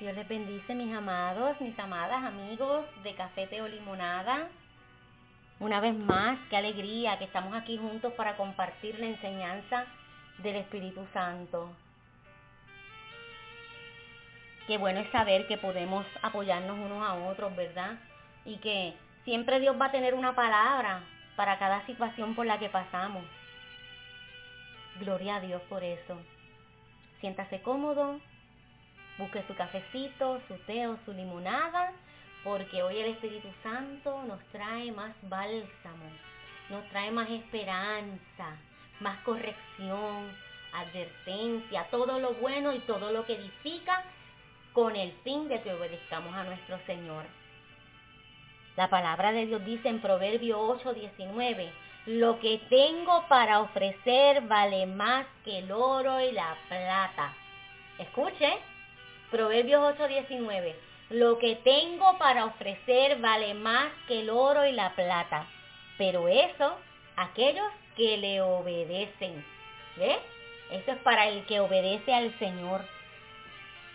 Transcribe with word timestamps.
Dios 0.00 0.14
les 0.14 0.26
bendice, 0.26 0.74
mis 0.74 0.94
amados, 0.94 1.60
mis 1.60 1.78
amadas, 1.78 2.24
amigos 2.24 2.86
de 3.02 3.14
Café 3.14 3.60
o 3.60 3.68
Limonada. 3.68 4.48
Una 5.58 5.78
vez 5.78 5.94
más, 5.94 6.38
qué 6.48 6.56
alegría 6.56 7.18
que 7.18 7.24
estamos 7.24 7.54
aquí 7.54 7.76
juntos 7.76 8.14
para 8.14 8.34
compartir 8.38 8.98
la 8.98 9.04
enseñanza 9.04 9.84
del 10.38 10.56
Espíritu 10.56 11.06
Santo. 11.12 11.70
Qué 14.66 14.78
bueno 14.78 15.00
es 15.00 15.10
saber 15.10 15.46
que 15.46 15.58
podemos 15.58 16.06
apoyarnos 16.22 16.78
unos 16.78 17.06
a 17.06 17.12
otros, 17.28 17.54
¿verdad? 17.54 17.98
Y 18.46 18.56
que 18.56 18.94
siempre 19.24 19.60
Dios 19.60 19.78
va 19.78 19.86
a 19.86 19.92
tener 19.92 20.14
una 20.14 20.34
palabra 20.34 21.02
para 21.36 21.58
cada 21.58 21.84
situación 21.84 22.34
por 22.34 22.46
la 22.46 22.58
que 22.58 22.70
pasamos. 22.70 23.24
Gloria 24.98 25.36
a 25.36 25.40
Dios 25.40 25.60
por 25.68 25.84
eso. 25.84 26.18
Siéntase 27.20 27.60
cómodo, 27.60 28.18
Busque 29.18 29.42
su 29.46 29.54
cafecito, 29.54 30.40
su 30.48 30.54
té 30.66 30.86
o 30.86 30.96
su 31.04 31.12
limonada, 31.12 31.92
porque 32.44 32.82
hoy 32.82 32.98
el 32.98 33.10
Espíritu 33.12 33.48
Santo 33.62 34.22
nos 34.24 34.42
trae 34.46 34.90
más 34.92 35.14
bálsamo, 35.22 36.10
nos 36.70 36.84
trae 36.88 37.10
más 37.10 37.28
esperanza, 37.28 38.56
más 39.00 39.18
corrección, 39.24 40.30
advertencia, 40.72 41.86
todo 41.90 42.18
lo 42.18 42.34
bueno 42.34 42.72
y 42.72 42.78
todo 42.80 43.12
lo 43.12 43.24
que 43.26 43.34
edifica 43.34 44.04
con 44.72 44.96
el 44.96 45.12
fin 45.24 45.48
de 45.48 45.60
que 45.62 45.72
obedezcamos 45.72 46.34
a 46.34 46.44
nuestro 46.44 46.78
Señor. 46.86 47.24
La 48.76 48.88
palabra 48.88 49.32
de 49.32 49.46
Dios 49.46 49.64
dice 49.64 49.88
en 49.88 50.00
Proverbio 50.00 50.60
8, 50.60 50.94
19, 50.94 51.70
lo 52.06 52.38
que 52.40 52.60
tengo 52.70 53.26
para 53.28 53.60
ofrecer 53.60 54.42
vale 54.42 54.86
más 54.86 55.26
que 55.44 55.58
el 55.58 55.70
oro 55.70 56.20
y 56.20 56.32
la 56.32 56.56
plata. 56.68 57.34
Escuche, 57.98 58.58
Proverbios 59.30 59.96
8:19. 59.96 60.74
Lo 61.10 61.38
que 61.38 61.56
tengo 61.56 62.18
para 62.18 62.46
ofrecer 62.46 63.18
vale 63.20 63.54
más 63.54 63.92
que 64.08 64.20
el 64.20 64.30
oro 64.30 64.66
y 64.66 64.72
la 64.72 64.94
plata, 64.94 65.46
pero 65.96 66.26
eso, 66.28 66.78
aquellos 67.16 67.66
que 67.96 68.16
le 68.16 68.40
obedecen. 68.40 69.44
¿Ve? 69.96 70.18
Eso 70.72 70.92
es 70.92 70.98
para 70.98 71.28
el 71.28 71.44
que 71.46 71.60
obedece 71.60 72.12
al 72.12 72.36
Señor. 72.38 72.84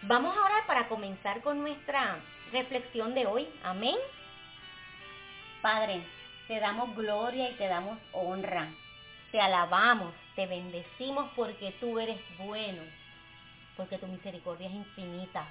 Vamos 0.03 0.37
ahora 0.37 0.63
para 0.67 0.87
comenzar 0.87 1.41
con 1.41 1.61
nuestra 1.61 2.17
reflexión 2.51 3.13
de 3.13 3.25
hoy. 3.25 3.47
Amén. 3.63 3.95
Padre, 5.61 6.01
te 6.47 6.59
damos 6.59 6.95
gloria 6.95 7.49
y 7.49 7.53
te 7.55 7.67
damos 7.67 7.97
honra. 8.13 8.69
Te 9.31 9.41
alabamos, 9.41 10.13
te 10.35 10.47
bendecimos 10.47 11.29
porque 11.35 11.73
tú 11.79 11.99
eres 11.99 12.19
bueno 12.37 12.81
porque 13.75 13.97
tu 13.97 14.07
misericordia 14.07 14.67
es 14.67 14.73
infinita, 14.73 15.45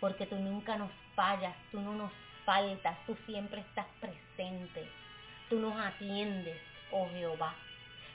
porque 0.00 0.26
tú 0.26 0.36
nunca 0.36 0.76
nos 0.76 0.90
fallas, 1.14 1.54
tú 1.70 1.80
no 1.80 1.94
nos 1.94 2.12
faltas, 2.44 2.96
tú 3.06 3.16
siempre 3.26 3.60
estás 3.60 3.86
presente, 4.00 4.88
tú 5.48 5.58
nos 5.58 5.78
atiendes, 5.78 6.60
oh 6.90 7.08
Jehová. 7.10 7.54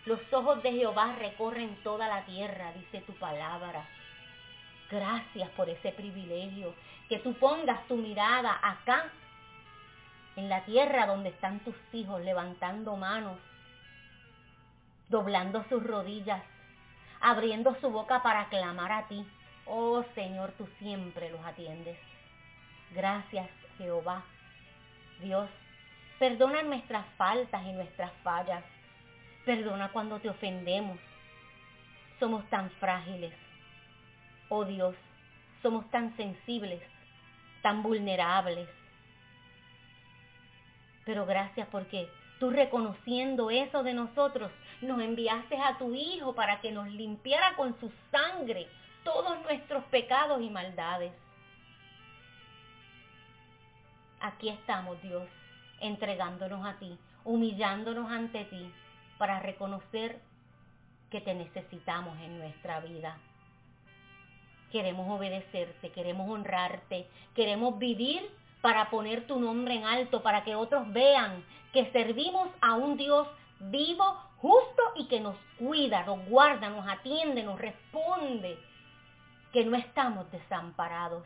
Los 0.05 0.21
ojos 0.31 0.63
de 0.63 0.71
Jehová 0.71 1.15
recorren 1.19 1.75
toda 1.83 2.07
la 2.07 2.25
tierra, 2.25 2.71
dice 2.73 3.01
tu 3.01 3.13
palabra. 3.13 3.85
Gracias 4.89 5.49
por 5.51 5.69
ese 5.69 5.91
privilegio, 5.91 6.73
que 7.09 7.19
tú 7.19 7.33
pongas 7.33 7.85
tu 7.87 7.97
mirada 7.97 8.57
acá, 8.61 9.11
en 10.37 10.49
la 10.49 10.63
tierra 10.65 11.07
donde 11.07 11.29
están 11.29 11.59
tus 11.61 11.75
hijos, 11.93 12.21
levantando 12.21 12.95
manos, 12.95 13.37
doblando 15.09 15.65
sus 15.67 15.83
rodillas, 15.83 16.41
abriendo 17.21 17.75
su 17.81 17.89
boca 17.89 18.21
para 18.21 18.49
clamar 18.49 18.91
a 18.91 19.07
ti. 19.07 19.25
Oh 19.65 20.03
Señor, 20.15 20.51
tú 20.57 20.67
siempre 20.79 21.29
los 21.29 21.45
atiendes. 21.45 21.97
Gracias, 22.91 23.49
Jehová. 23.77 24.23
Dios, 25.19 25.49
perdona 26.19 26.63
nuestras 26.63 27.05
faltas 27.17 27.65
y 27.65 27.73
nuestras 27.73 28.11
fallas. 28.23 28.63
Perdona 29.45 29.89
cuando 29.89 30.19
te 30.19 30.29
ofendemos. 30.29 30.99
Somos 32.19 32.47
tan 32.49 32.69
frágiles. 32.71 33.33
Oh 34.49 34.63
Dios, 34.65 34.95
somos 35.61 35.89
tan 35.91 36.15
sensibles, 36.15 36.81
tan 37.61 37.83
vulnerables. 37.83 38.69
Pero 41.05 41.25
gracias 41.25 41.67
porque 41.69 42.09
tú 42.39 42.49
reconociendo 42.49 43.49
eso 43.49 43.83
de 43.83 43.93
nosotros, 43.93 44.51
nos 44.81 45.01
enviaste 45.01 45.57
a 45.57 45.77
tu 45.77 45.93
Hijo 45.93 46.33
para 46.33 46.61
que 46.61 46.71
nos 46.71 46.87
limpiara 46.89 47.55
con 47.55 47.79
su 47.79 47.91
sangre 48.11 48.67
todos 49.03 49.41
nuestros 49.43 49.83
pecados 49.85 50.41
y 50.41 50.49
maldades. 50.49 51.13
Aquí 54.19 54.49
estamos, 54.49 55.01
Dios, 55.01 55.27
entregándonos 55.79 56.65
a 56.65 56.77
ti, 56.79 56.97
humillándonos 57.23 58.09
ante 58.11 58.45
ti 58.45 58.71
para 59.17 59.39
reconocer 59.39 60.19
que 61.09 61.21
te 61.21 61.33
necesitamos 61.33 62.19
en 62.19 62.39
nuestra 62.39 62.79
vida. 62.81 63.17
Queremos 64.71 65.07
obedecerte, 65.09 65.91
queremos 65.91 66.29
honrarte, 66.29 67.07
queremos 67.33 67.79
vivir 67.79 68.29
para 68.67 68.89
poner 68.89 69.25
tu 69.27 69.39
nombre 69.39 69.75
en 69.75 69.85
alto, 69.85 70.21
para 70.21 70.43
que 70.43 70.53
otros 70.53 70.91
vean 70.91 71.41
que 71.71 71.89
servimos 71.93 72.49
a 72.59 72.73
un 72.73 72.97
Dios 72.97 73.25
vivo, 73.61 74.03
justo 74.39 74.83
y 74.97 75.07
que 75.07 75.21
nos 75.21 75.37
cuida, 75.57 76.03
nos 76.03 76.25
guarda, 76.25 76.69
nos 76.69 76.85
atiende, 76.85 77.43
nos 77.43 77.57
responde, 77.57 78.59
que 79.53 79.63
no 79.63 79.77
estamos 79.77 80.29
desamparados. 80.33 81.23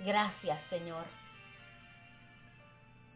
Gracias, 0.00 0.58
Señor, 0.70 1.04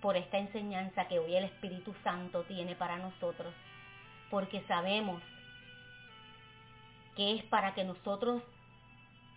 por 0.01 0.17
esta 0.17 0.39
enseñanza 0.39 1.09
que 1.09 1.19
hoy 1.19 1.35
el 1.35 1.43
Espíritu 1.43 1.93
Santo 2.05 2.45
tiene 2.45 2.77
para 2.77 2.99
nosotros, 2.99 3.53
porque 4.31 4.63
sabemos 4.69 5.21
que 7.17 7.35
es 7.35 7.45
para 7.47 7.75
que 7.75 7.83
nosotros 7.83 8.45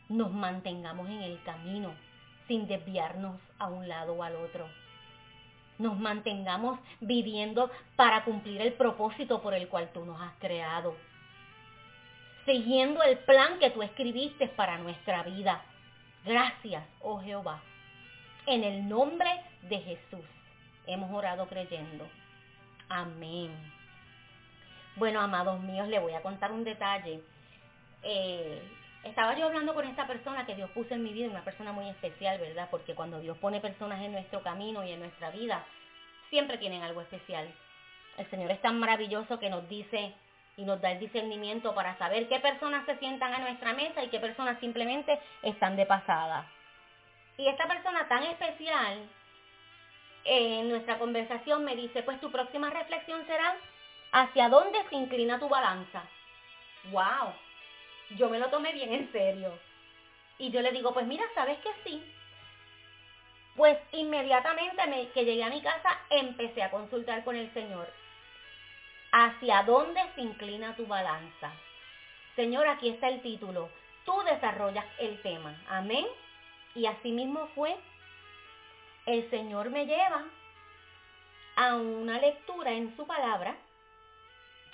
nos 0.09 0.31
mantengamos 0.31 1.09
en 1.09 1.21
el 1.21 1.41
camino 1.43 1.93
sin 2.47 2.67
desviarnos 2.67 3.39
a 3.59 3.67
un 3.67 3.87
lado 3.87 4.13
o 4.13 4.23
al 4.23 4.35
otro 4.35 4.67
nos 5.79 5.97
mantengamos 5.97 6.79
viviendo 6.99 7.69
para 7.95 8.23
cumplir 8.23 8.61
el 8.61 8.73
propósito 8.73 9.41
por 9.41 9.53
el 9.53 9.67
cual 9.67 9.89
tú 9.93 10.05
nos 10.05 10.19
has 10.21 10.33
creado. 10.39 10.95
Siguiendo 12.45 13.03
el 13.03 13.19
plan 13.19 13.59
que 13.59 13.69
tú 13.71 13.83
escribiste 13.83 14.47
para 14.49 14.77
nuestra 14.77 15.23
vida. 15.23 15.61
Gracias, 16.25 16.83
oh 17.01 17.21
Jehová. 17.21 17.61
En 18.45 18.63
el 18.63 18.87
nombre 18.87 19.29
de 19.63 19.79
Jesús 19.79 20.25
hemos 20.85 21.11
orado 21.11 21.47
creyendo. 21.47 22.07
Amén. 22.89 23.51
Bueno, 24.95 25.19
amados 25.19 25.61
míos, 25.61 25.87
le 25.89 25.99
voy 25.99 26.13
a 26.13 26.21
contar 26.21 26.51
un 26.51 26.63
detalle. 26.63 27.21
Eh, 28.01 28.61
estaba 29.07 29.35
yo 29.35 29.45
hablando 29.45 29.73
con 29.73 29.85
esta 29.85 30.05
persona 30.07 30.45
que 30.45 30.55
Dios 30.55 30.69
puso 30.71 30.93
en 30.93 31.03
mi 31.03 31.13
vida, 31.13 31.29
una 31.29 31.43
persona 31.43 31.71
muy 31.71 31.89
especial, 31.89 32.39
¿verdad? 32.39 32.67
Porque 32.69 32.95
cuando 32.95 33.19
Dios 33.19 33.37
pone 33.37 33.59
personas 33.59 34.01
en 34.01 34.11
nuestro 34.11 34.41
camino 34.41 34.83
y 34.83 34.91
en 34.91 34.99
nuestra 34.99 35.31
vida, 35.31 35.65
siempre 36.29 36.57
tienen 36.57 36.83
algo 36.83 37.01
especial. 37.01 37.47
El 38.17 38.29
Señor 38.29 38.51
es 38.51 38.61
tan 38.61 38.79
maravilloso 38.79 39.39
que 39.39 39.49
nos 39.49 39.67
dice 39.69 40.13
y 40.57 40.63
nos 40.63 40.81
da 40.81 40.91
el 40.91 40.99
discernimiento 40.99 41.73
para 41.75 41.97
saber 41.97 42.27
qué 42.27 42.39
personas 42.39 42.85
se 42.85 42.97
sientan 42.97 43.33
a 43.33 43.39
nuestra 43.39 43.73
mesa 43.73 44.03
y 44.03 44.09
qué 44.09 44.19
personas 44.19 44.59
simplemente 44.59 45.19
están 45.43 45.75
de 45.75 45.85
pasada. 45.85 46.47
Y 47.37 47.47
esta 47.47 47.67
persona 47.67 48.07
tan 48.07 48.23
especial 48.23 49.07
en 50.25 50.69
nuestra 50.69 50.97
conversación 50.97 51.63
me 51.63 51.75
dice, 51.75 52.03
pues 52.03 52.19
tu 52.19 52.31
próxima 52.31 52.69
reflexión 52.69 53.25
será 53.27 53.55
hacia 54.11 54.49
dónde 54.49 54.79
se 54.89 54.95
inclina 54.95 55.39
tu 55.39 55.47
balanza. 55.47 56.03
¡Wow! 56.91 57.46
Yo 58.11 58.29
me 58.29 58.39
lo 58.39 58.49
tomé 58.49 58.73
bien 58.73 58.93
en 58.93 59.11
serio. 59.11 59.57
Y 60.39 60.51
yo 60.51 60.61
le 60.61 60.71
digo, 60.71 60.93
pues 60.93 61.05
mira, 61.05 61.25
¿sabes 61.33 61.57
que 61.59 61.69
sí? 61.83 62.03
Pues 63.55 63.77
inmediatamente 63.91 64.85
me, 64.87 65.09
que 65.09 65.25
llegué 65.25 65.43
a 65.43 65.49
mi 65.49 65.61
casa 65.61 65.99
empecé 66.09 66.61
a 66.61 66.69
consultar 66.69 67.23
con 67.23 67.35
el 67.35 67.51
Señor. 67.53 67.91
¿Hacia 69.11 69.63
dónde 69.63 69.99
se 70.13 70.21
inclina 70.21 70.75
tu 70.75 70.85
balanza? 70.85 71.51
Señor, 72.35 72.67
aquí 72.67 72.89
está 72.89 73.09
el 73.09 73.21
título. 73.21 73.69
Tú 74.05 74.13
desarrollas 74.23 74.85
el 74.99 75.19
tema. 75.21 75.55
Amén. 75.69 76.05
Y 76.75 76.85
así 76.85 77.11
mismo 77.11 77.47
fue. 77.55 77.75
El 79.07 79.27
Señor 79.31 79.71
me 79.71 79.85
lleva 79.85 80.25
a 81.55 81.75
una 81.75 82.19
lectura 82.19 82.71
en 82.71 82.95
su 82.95 83.07
palabra, 83.07 83.55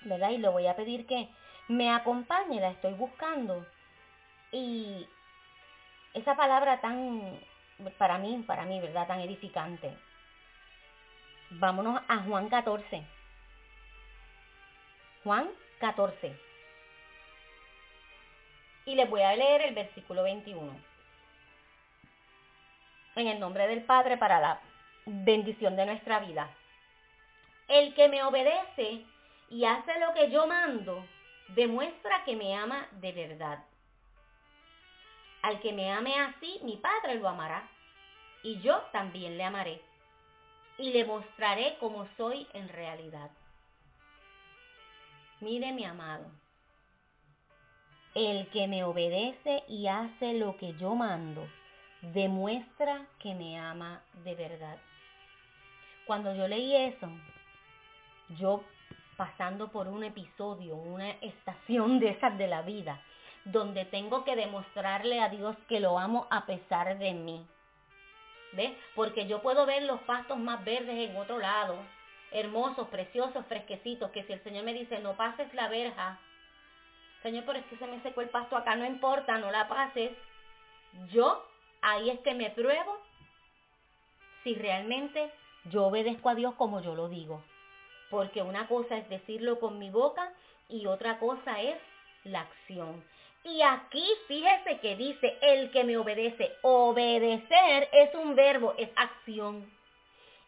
¿verdad? 0.04 0.32
Y 0.32 0.40
le 0.40 0.50
voy 0.50 0.68
a 0.68 0.76
pedir 0.76 1.06
que 1.06 1.30
me 1.68 1.92
acompañe, 1.92 2.60
la 2.60 2.72
estoy 2.72 2.94
buscando. 2.94 3.66
Y 4.52 5.08
esa 6.14 6.36
palabra 6.36 6.82
tan, 6.82 7.40
para 7.98 8.18
mí, 8.18 8.44
para 8.46 8.66
mí, 8.66 8.80
¿verdad? 8.80 9.08
Tan 9.08 9.20
edificante. 9.22 9.96
Vámonos 11.52 12.02
a 12.08 12.18
Juan 12.20 12.50
14. 12.50 13.04
Juan 15.24 15.50
14. 15.80 16.36
Y 18.86 18.96
les 18.96 19.10
voy 19.10 19.22
a 19.22 19.36
leer 19.36 19.62
el 19.62 19.76
versículo 19.76 20.24
21. 20.24 20.76
En 23.16 23.28
el 23.28 23.40
nombre 23.40 23.68
del 23.68 23.84
Padre 23.84 24.18
para 24.18 24.40
la 24.40 24.60
bendición 25.06 25.76
de 25.76 25.86
nuestra 25.86 26.20
vida. 26.20 26.50
El 27.68 27.94
que 27.94 28.10
me 28.10 28.24
obedece 28.24 29.06
y 29.50 29.66
hace 29.66 30.00
lo 30.00 30.14
que 30.14 30.32
yo 30.32 30.48
mando, 30.48 31.06
demuestra 31.56 32.24
que 32.26 32.36
me 32.36 32.56
ama 32.56 32.88
de 32.94 33.12
verdad. 33.12 33.64
Al 35.42 35.60
que 35.60 35.74
me 35.74 35.92
ame 35.92 36.20
así, 36.20 36.60
mi 36.64 36.78
Padre 36.78 37.16
lo 37.16 37.28
amará, 37.28 37.68
y 38.44 38.60
yo 38.62 38.78
también 38.92 39.38
le 39.38 39.44
amaré, 39.44 39.82
y 40.78 40.92
le 40.92 41.06
mostraré 41.06 41.78
cómo 41.80 42.08
soy 42.18 42.48
en 42.54 42.70
realidad. 42.70 43.30
Mire 45.42 45.74
mi 45.74 45.84
amado, 45.84 46.26
el 48.16 48.48
que 48.50 48.68
me 48.68 48.84
obedece 48.84 49.64
y 49.68 49.88
hace 49.88 50.34
lo 50.34 50.56
que 50.58 50.74
yo 50.76 50.96
mando, 50.96 51.48
demuestra 52.02 53.06
que 53.20 53.34
me 53.34 53.60
ama 53.60 54.02
de 54.24 54.36
verdad. 54.36 54.78
Cuando 56.06 56.34
yo 56.36 56.48
leí 56.48 56.76
eso, 56.76 57.10
yo 58.38 58.64
pasando 59.18 59.72
por 59.72 59.88
un 59.88 60.04
episodio, 60.04 60.76
una 60.76 61.12
estación 61.22 62.00
de 62.00 62.10
esas 62.10 62.38
de 62.38 62.48
la 62.48 62.62
vida, 62.62 63.02
donde 63.46 63.86
tengo 63.86 64.24
que 64.24 64.36
demostrarle 64.36 65.20
a 65.22 65.30
Dios 65.30 65.56
que 65.68 65.80
lo 65.80 66.00
amo 66.00 66.28
a 66.30 66.46
pesar 66.46 66.98
de 66.98 67.14
mí. 67.14 67.46
¿Ves? 68.54 68.72
Porque 68.96 69.28
yo 69.28 69.42
puedo 69.42 69.66
ver 69.66 69.84
los 69.84 70.02
pastos 70.02 70.38
más 70.38 70.64
verdes 70.64 71.10
en 71.10 71.18
otro 71.18 71.40
lado, 71.40 71.78
hermosos, 72.32 72.88
preciosos, 72.90 73.46
fresquecitos, 73.48 74.12
que 74.12 74.24
si 74.24 74.34
el 74.34 74.44
Señor 74.44 74.64
me 74.64 74.74
dice, 74.74 75.00
no 75.00 75.14
pases 75.14 75.54
la 75.54 75.68
verja, 75.68 76.20
Señor, 77.24 77.46
pero 77.46 77.60
es 77.60 77.66
que 77.66 77.78
se 77.78 77.88
me 77.88 78.02
secó 78.02 78.22
el 78.22 78.30
pasto 78.30 78.58
acá, 78.58 78.76
no 78.76 78.86
importa, 78.86 79.38
no 79.38 79.50
la 79.50 79.68
pases. 79.68 80.12
Yo 81.12 81.48
ahí 81.82 82.10
es 82.10 82.20
que 82.20 82.34
me 82.34 82.50
pruebo 82.52 83.00
si 84.44 84.56
realmente 84.56 85.32
yo 85.66 85.86
obedezco 85.86 86.30
a 86.30 86.36
Dios 86.36 86.54
como 86.56 86.82
yo 86.82 86.96
lo 86.96 87.08
digo. 87.08 87.42
Porque 88.14 88.44
una 88.44 88.68
cosa 88.68 88.96
es 88.96 89.10
decirlo 89.10 89.60
con 89.60 89.80
mi 89.80 89.90
boca 89.90 90.32
y 90.70 90.86
otra 90.86 91.18
cosa 91.18 91.60
es 91.60 91.76
la 92.26 92.42
acción. 92.42 93.04
Y 93.44 93.60
aquí 93.64 94.08
fíjese 94.28 94.78
que 94.82 94.96
dice 94.96 95.36
el 95.42 95.72
que 95.72 95.84
me 95.84 95.98
obedece. 95.98 96.52
Obedecer 96.62 97.90
es 97.92 98.14
un 98.14 98.36
verbo, 98.36 98.76
es 98.78 98.92
acción. 98.96 99.68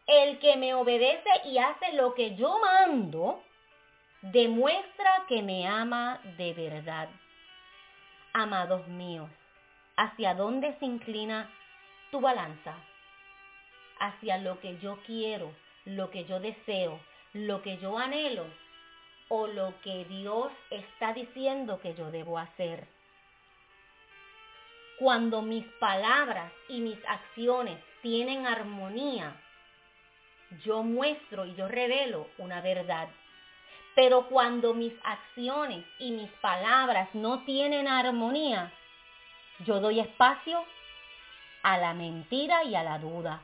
El 0.06 0.38
que 0.38 0.56
me 0.58 0.76
obedece 0.76 1.30
y 1.46 1.58
hace 1.58 1.94
lo 1.94 2.14
que 2.14 2.36
yo 2.36 2.56
mando, 2.60 3.42
demuestra 4.22 5.26
que 5.28 5.42
me 5.42 5.68
ama 5.68 6.22
de 6.38 6.54
verdad. 6.54 7.10
Amados 8.34 8.88
míos, 8.90 9.32
¿hacia 9.98 10.36
dónde 10.36 10.78
se 10.78 10.86
inclina 10.86 11.50
tu 12.12 12.22
balanza? 12.22 12.76
¿Hacia 14.00 14.38
lo 14.38 14.60
que 14.60 14.78
yo 14.78 15.00
quiero, 15.08 15.52
lo 15.86 16.12
que 16.12 16.26
yo 16.26 16.40
deseo, 16.40 17.00
lo 17.36 17.62
que 17.62 17.78
yo 17.80 17.98
anhelo 17.98 18.46
o 19.28 19.48
lo 19.48 19.74
que 19.82 20.06
Dios 20.06 20.54
está 20.70 21.12
diciendo 21.14 21.82
que 21.82 21.94
yo 21.94 22.10
debo 22.10 22.40
hacer? 22.40 22.88
Cuando 24.98 25.42
mis 25.42 25.66
palabras 25.80 26.54
y 26.70 26.80
mis 26.80 26.98
acciones 27.06 27.78
tienen 28.02 28.48
armonía, 28.48 29.36
yo 30.64 30.82
muestro 30.82 31.46
y 31.46 31.54
yo 31.56 31.68
revelo 31.68 32.30
una 32.38 32.62
verdad. 32.62 33.10
Pero 33.96 34.28
cuando 34.28 34.74
mis 34.74 34.94
acciones 35.04 35.86
y 36.00 36.12
mis 36.12 36.32
palabras 36.40 37.14
no 37.14 37.44
tienen 37.44 37.90
armonía, 37.90 38.72
yo 39.66 39.82
doy 39.82 40.00
espacio 40.00 40.64
a 41.64 41.78
la 41.80 41.94
mentira 41.94 42.64
y 42.64 42.76
a 42.76 42.84
la 42.84 42.98
duda. 42.98 43.42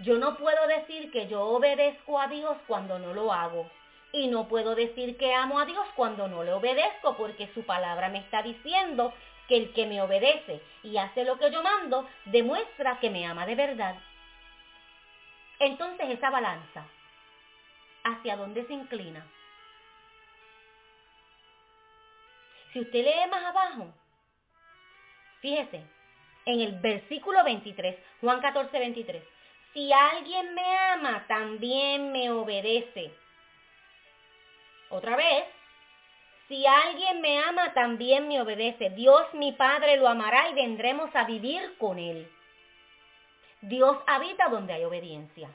Yo 0.00 0.18
no 0.18 0.36
puedo 0.36 0.66
decir 0.66 1.10
que 1.10 1.26
yo 1.26 1.42
obedezco 1.42 2.20
a 2.20 2.28
Dios 2.28 2.56
cuando 2.66 2.98
no 2.98 3.14
lo 3.14 3.32
hago. 3.32 3.70
Y 4.12 4.28
no 4.28 4.48
puedo 4.48 4.74
decir 4.74 5.16
que 5.16 5.34
amo 5.34 5.58
a 5.58 5.66
Dios 5.66 5.86
cuando 5.96 6.28
no 6.28 6.44
le 6.44 6.52
obedezco, 6.52 7.16
porque 7.16 7.48
su 7.54 7.64
palabra 7.64 8.08
me 8.08 8.18
está 8.18 8.42
diciendo 8.42 9.12
que 9.48 9.56
el 9.56 9.72
que 9.72 9.86
me 9.86 10.02
obedece 10.02 10.60
y 10.82 10.96
hace 10.96 11.24
lo 11.24 11.38
que 11.38 11.50
yo 11.50 11.62
mando, 11.62 12.06
demuestra 12.26 12.98
que 13.00 13.10
me 13.10 13.26
ama 13.26 13.46
de 13.46 13.54
verdad. 13.54 13.96
Entonces 15.58 16.10
esa 16.10 16.30
balanza, 16.30 16.86
¿hacia 18.04 18.36
dónde 18.36 18.66
se 18.66 18.74
inclina? 18.74 19.26
Si 22.72 22.80
usted 22.80 23.04
lee 23.04 23.30
más 23.30 23.44
abajo, 23.44 23.94
fíjese, 25.40 25.82
en 26.44 26.60
el 26.60 26.80
versículo 26.80 27.42
23, 27.42 27.96
Juan 28.20 28.40
14, 28.40 28.78
23, 28.78 29.22
si 29.76 29.92
alguien 29.92 30.54
me 30.54 30.78
ama, 30.94 31.26
también 31.28 32.10
me 32.10 32.30
obedece. 32.30 33.12
Otra 34.88 35.16
vez, 35.16 35.44
si 36.48 36.66
alguien 36.66 37.20
me 37.20 37.38
ama, 37.40 37.74
también 37.74 38.26
me 38.26 38.40
obedece. 38.40 38.88
Dios 38.88 39.34
mi 39.34 39.52
Padre 39.52 39.98
lo 39.98 40.08
amará 40.08 40.48
y 40.48 40.54
vendremos 40.54 41.14
a 41.14 41.24
vivir 41.24 41.76
con 41.76 41.98
él. 41.98 42.26
Dios 43.60 43.98
habita 44.06 44.48
donde 44.48 44.72
hay 44.72 44.84
obediencia. 44.84 45.50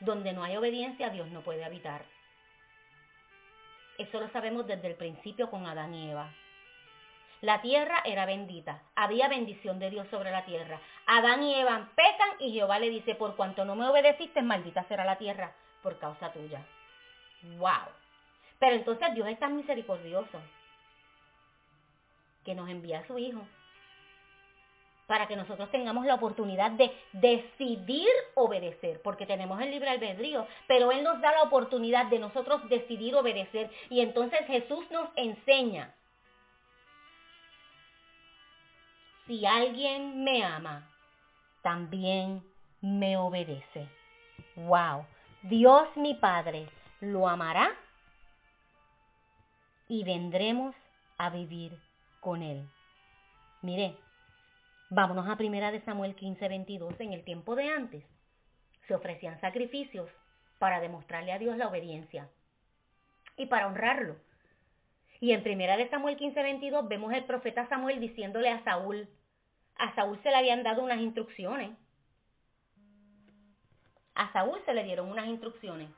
Donde 0.00 0.32
no 0.32 0.42
hay 0.42 0.56
obediencia, 0.56 1.10
Dios 1.10 1.28
no 1.28 1.42
puede 1.42 1.64
habitar. 1.64 2.04
Eso 3.98 4.18
lo 4.18 4.28
sabemos 4.30 4.66
desde 4.66 4.88
el 4.88 4.96
principio 4.96 5.48
con 5.48 5.64
Adán 5.64 5.94
y 5.94 6.10
Eva. 6.10 6.34
La 7.44 7.60
tierra 7.60 8.00
era 8.06 8.24
bendita, 8.24 8.80
había 8.96 9.28
bendición 9.28 9.78
de 9.78 9.90
Dios 9.90 10.08
sobre 10.08 10.30
la 10.30 10.46
tierra. 10.46 10.80
Adán 11.06 11.42
y 11.42 11.54
Eva 11.54 11.88
pecan 11.94 12.28
y 12.40 12.52
Jehová 12.52 12.78
le 12.78 12.90
dice, 12.90 13.14
por 13.14 13.36
cuanto 13.36 13.64
no 13.64 13.76
me 13.76 13.88
obedeciste, 13.88 14.42
maldita 14.42 14.84
será 14.84 15.04
la 15.04 15.18
tierra 15.18 15.52
por 15.82 15.98
causa 15.98 16.32
tuya. 16.32 16.64
¡Wow! 17.58 17.88
Pero 18.58 18.76
entonces 18.76 19.14
Dios 19.14 19.28
es 19.28 19.38
tan 19.38 19.56
misericordioso 19.56 20.40
que 22.44 22.54
nos 22.54 22.68
envía 22.68 23.00
a 23.00 23.06
su 23.06 23.18
Hijo 23.18 23.46
para 25.06 25.26
que 25.26 25.36
nosotros 25.36 25.70
tengamos 25.70 26.06
la 26.06 26.14
oportunidad 26.14 26.70
de 26.70 26.90
decidir 27.12 28.08
obedecer, 28.34 29.02
porque 29.02 29.26
tenemos 29.26 29.60
el 29.60 29.70
libre 29.70 29.90
albedrío, 29.90 30.46
pero 30.66 30.92
Él 30.92 31.02
nos 31.02 31.20
da 31.20 31.32
la 31.32 31.42
oportunidad 31.42 32.06
de 32.06 32.18
nosotros 32.18 32.66
decidir 32.68 33.14
obedecer. 33.14 33.70
Y 33.90 34.00
entonces 34.00 34.40
Jesús 34.46 34.90
nos 34.90 35.10
enseña, 35.16 35.94
si 39.26 39.44
alguien 39.44 40.24
me 40.24 40.42
ama, 40.42 40.88
también 41.64 42.44
me 42.80 43.16
obedece. 43.16 43.88
¡Wow! 44.54 45.04
Dios 45.42 45.88
mi 45.96 46.14
Padre 46.14 46.68
lo 47.00 47.26
amará 47.26 47.72
y 49.88 50.04
vendremos 50.04 50.76
a 51.18 51.30
vivir 51.30 51.76
con 52.20 52.42
Él. 52.42 52.64
Mire, 53.62 53.96
Vámonos 54.96 55.28
a 55.28 55.36
primera 55.36 55.72
de 55.72 55.80
Samuel 55.80 56.14
15, 56.14 56.46
22. 56.46 57.00
En 57.00 57.12
el 57.12 57.24
tiempo 57.24 57.56
de 57.56 57.68
antes 57.68 58.04
se 58.86 58.94
ofrecían 58.94 59.40
sacrificios 59.40 60.08
para 60.60 60.78
demostrarle 60.78 61.32
a 61.32 61.38
Dios 61.40 61.56
la 61.56 61.66
obediencia 61.66 62.28
y 63.36 63.46
para 63.46 63.66
honrarlo. 63.66 64.14
Y 65.20 65.32
en 65.32 65.42
primera 65.42 65.76
de 65.76 65.88
Samuel 65.88 66.16
15, 66.16 66.40
22 66.40 66.86
vemos 66.86 67.12
el 67.12 67.24
profeta 67.24 67.66
Samuel 67.68 67.98
diciéndole 67.98 68.50
a 68.50 68.62
Saúl, 68.62 69.08
a 69.76 69.94
Saúl 69.94 70.20
se 70.22 70.30
le 70.30 70.36
habían 70.36 70.62
dado 70.62 70.82
unas 70.82 71.00
instrucciones. 71.00 71.70
A 74.14 74.32
Saúl 74.32 74.60
se 74.64 74.74
le 74.74 74.84
dieron 74.84 75.10
unas 75.10 75.26
instrucciones. 75.26 75.90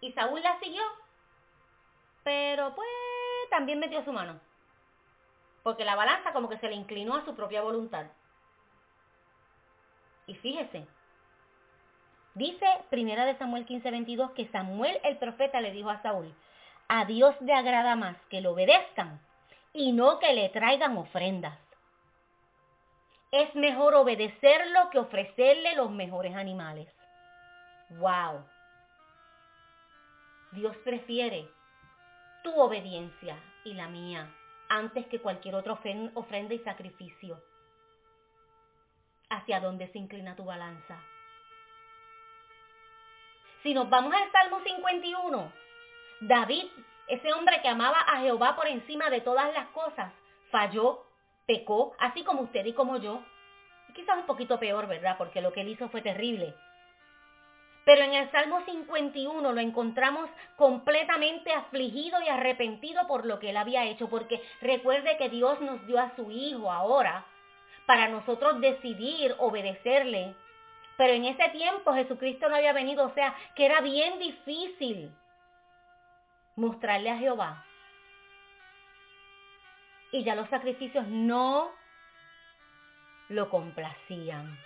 Y 0.00 0.12
Saúl 0.12 0.42
las 0.42 0.58
siguió. 0.60 0.82
Pero 2.24 2.74
pues 2.74 2.88
también 3.50 3.78
metió 3.78 4.04
su 4.04 4.12
mano 4.12 4.40
porque 5.68 5.84
la 5.84 5.96
balanza 5.96 6.32
como 6.32 6.48
que 6.48 6.56
se 6.58 6.68
le 6.68 6.76
inclinó 6.76 7.16
a 7.16 7.24
su 7.26 7.34
propia 7.34 7.60
voluntad. 7.60 8.06
Y 10.26 10.34
fíjese, 10.36 10.86
dice 12.32 12.66
Primera 12.88 13.26
de 13.26 13.36
Samuel 13.36 13.66
15:22 13.66 14.32
que 14.32 14.48
Samuel 14.48 14.98
el 15.04 15.18
profeta 15.18 15.60
le 15.60 15.72
dijo 15.72 15.90
a 15.90 16.00
Saúl, 16.00 16.34
a 16.88 17.04
Dios 17.04 17.38
le 17.42 17.52
agrada 17.52 17.96
más 17.96 18.16
que 18.30 18.40
le 18.40 18.48
obedezcan 18.48 19.20
y 19.74 19.92
no 19.92 20.18
que 20.18 20.32
le 20.32 20.48
traigan 20.48 20.96
ofrendas. 20.96 21.58
Es 23.30 23.54
mejor 23.54 23.94
obedecerlo 23.94 24.90
que 24.90 24.98
ofrecerle 24.98 25.74
los 25.76 25.90
mejores 25.90 26.34
animales. 26.34 26.88
¡Wow! 27.90 28.44
Dios 30.52 30.76
prefiere 30.78 31.48
tu 32.42 32.58
obediencia 32.58 33.36
y 33.64 33.74
la 33.74 33.88
mía 33.88 34.30
antes 34.68 35.06
que 35.06 35.20
cualquier 35.20 35.54
otra 35.54 35.74
ofrenda 36.14 36.54
y 36.54 36.58
sacrificio. 36.60 37.42
¿Hacia 39.30 39.60
dónde 39.60 39.88
se 39.88 39.98
inclina 39.98 40.36
tu 40.36 40.44
balanza? 40.44 40.98
Si 43.62 43.74
nos 43.74 43.90
vamos 43.90 44.14
al 44.14 44.30
Salmo 44.32 44.60
51, 44.60 45.52
David 46.20 46.66
ese 47.08 47.32
hombre 47.32 47.60
que 47.62 47.68
amaba 47.68 47.98
a 48.00 48.20
Jehová 48.20 48.54
por 48.54 48.68
encima 48.68 49.08
de 49.08 49.22
todas 49.22 49.52
las 49.54 49.68
cosas, 49.68 50.12
falló, 50.50 51.06
pecó, 51.48 51.96
así 51.98 52.22
como 52.24 52.42
usted 52.42 52.64
y 52.66 52.74
como 52.74 52.98
yo. 52.98 53.22
quizás 53.94 54.18
un 54.18 54.26
poquito 54.26 54.60
peor, 54.60 54.86
¿verdad? 54.86 55.16
Porque 55.18 55.40
lo 55.40 55.52
que 55.52 55.62
él 55.62 55.68
hizo 55.68 55.88
fue 55.88 56.02
terrible. 56.02 56.54
Pero 57.84 58.02
en 58.02 58.12
el 58.12 58.30
Salmo 58.30 58.60
51 58.66 59.50
lo 59.50 59.60
encontramos 59.60 60.28
completamente 60.56 61.50
afligido 61.50 62.20
y 62.20 62.28
arrepentido 62.28 63.06
por 63.08 63.24
lo 63.24 63.38
que 63.38 63.48
él 63.48 63.56
había 63.56 63.86
hecho, 63.86 64.10
porque 64.10 64.42
recuerde 64.60 65.16
que 65.16 65.30
Dios 65.30 65.58
nos 65.62 65.84
dio 65.86 65.98
a 65.98 66.14
su 66.14 66.30
Hijo 66.30 66.70
ahora 66.70 67.24
para 67.86 68.08
nosotros 68.08 68.60
decidir 68.60 69.34
obedecerle. 69.38 70.34
Pero 70.98 71.14
en 71.14 71.24
ese 71.24 71.48
tiempo 71.48 71.94
Jesucristo 71.94 72.50
no 72.50 72.56
había 72.56 72.74
venido, 72.74 73.06
o 73.06 73.14
sea, 73.14 73.34
que 73.56 73.64
era 73.64 73.80
bien 73.80 74.18
difícil 74.18 75.10
mostrarle 76.56 77.10
a 77.10 77.16
Jehová. 77.16 77.64
Y 80.12 80.24
ya 80.24 80.34
los 80.34 80.48
sacrificios 80.48 81.06
no 81.06 81.70
lo 83.28 83.50
complacían. 83.50 84.58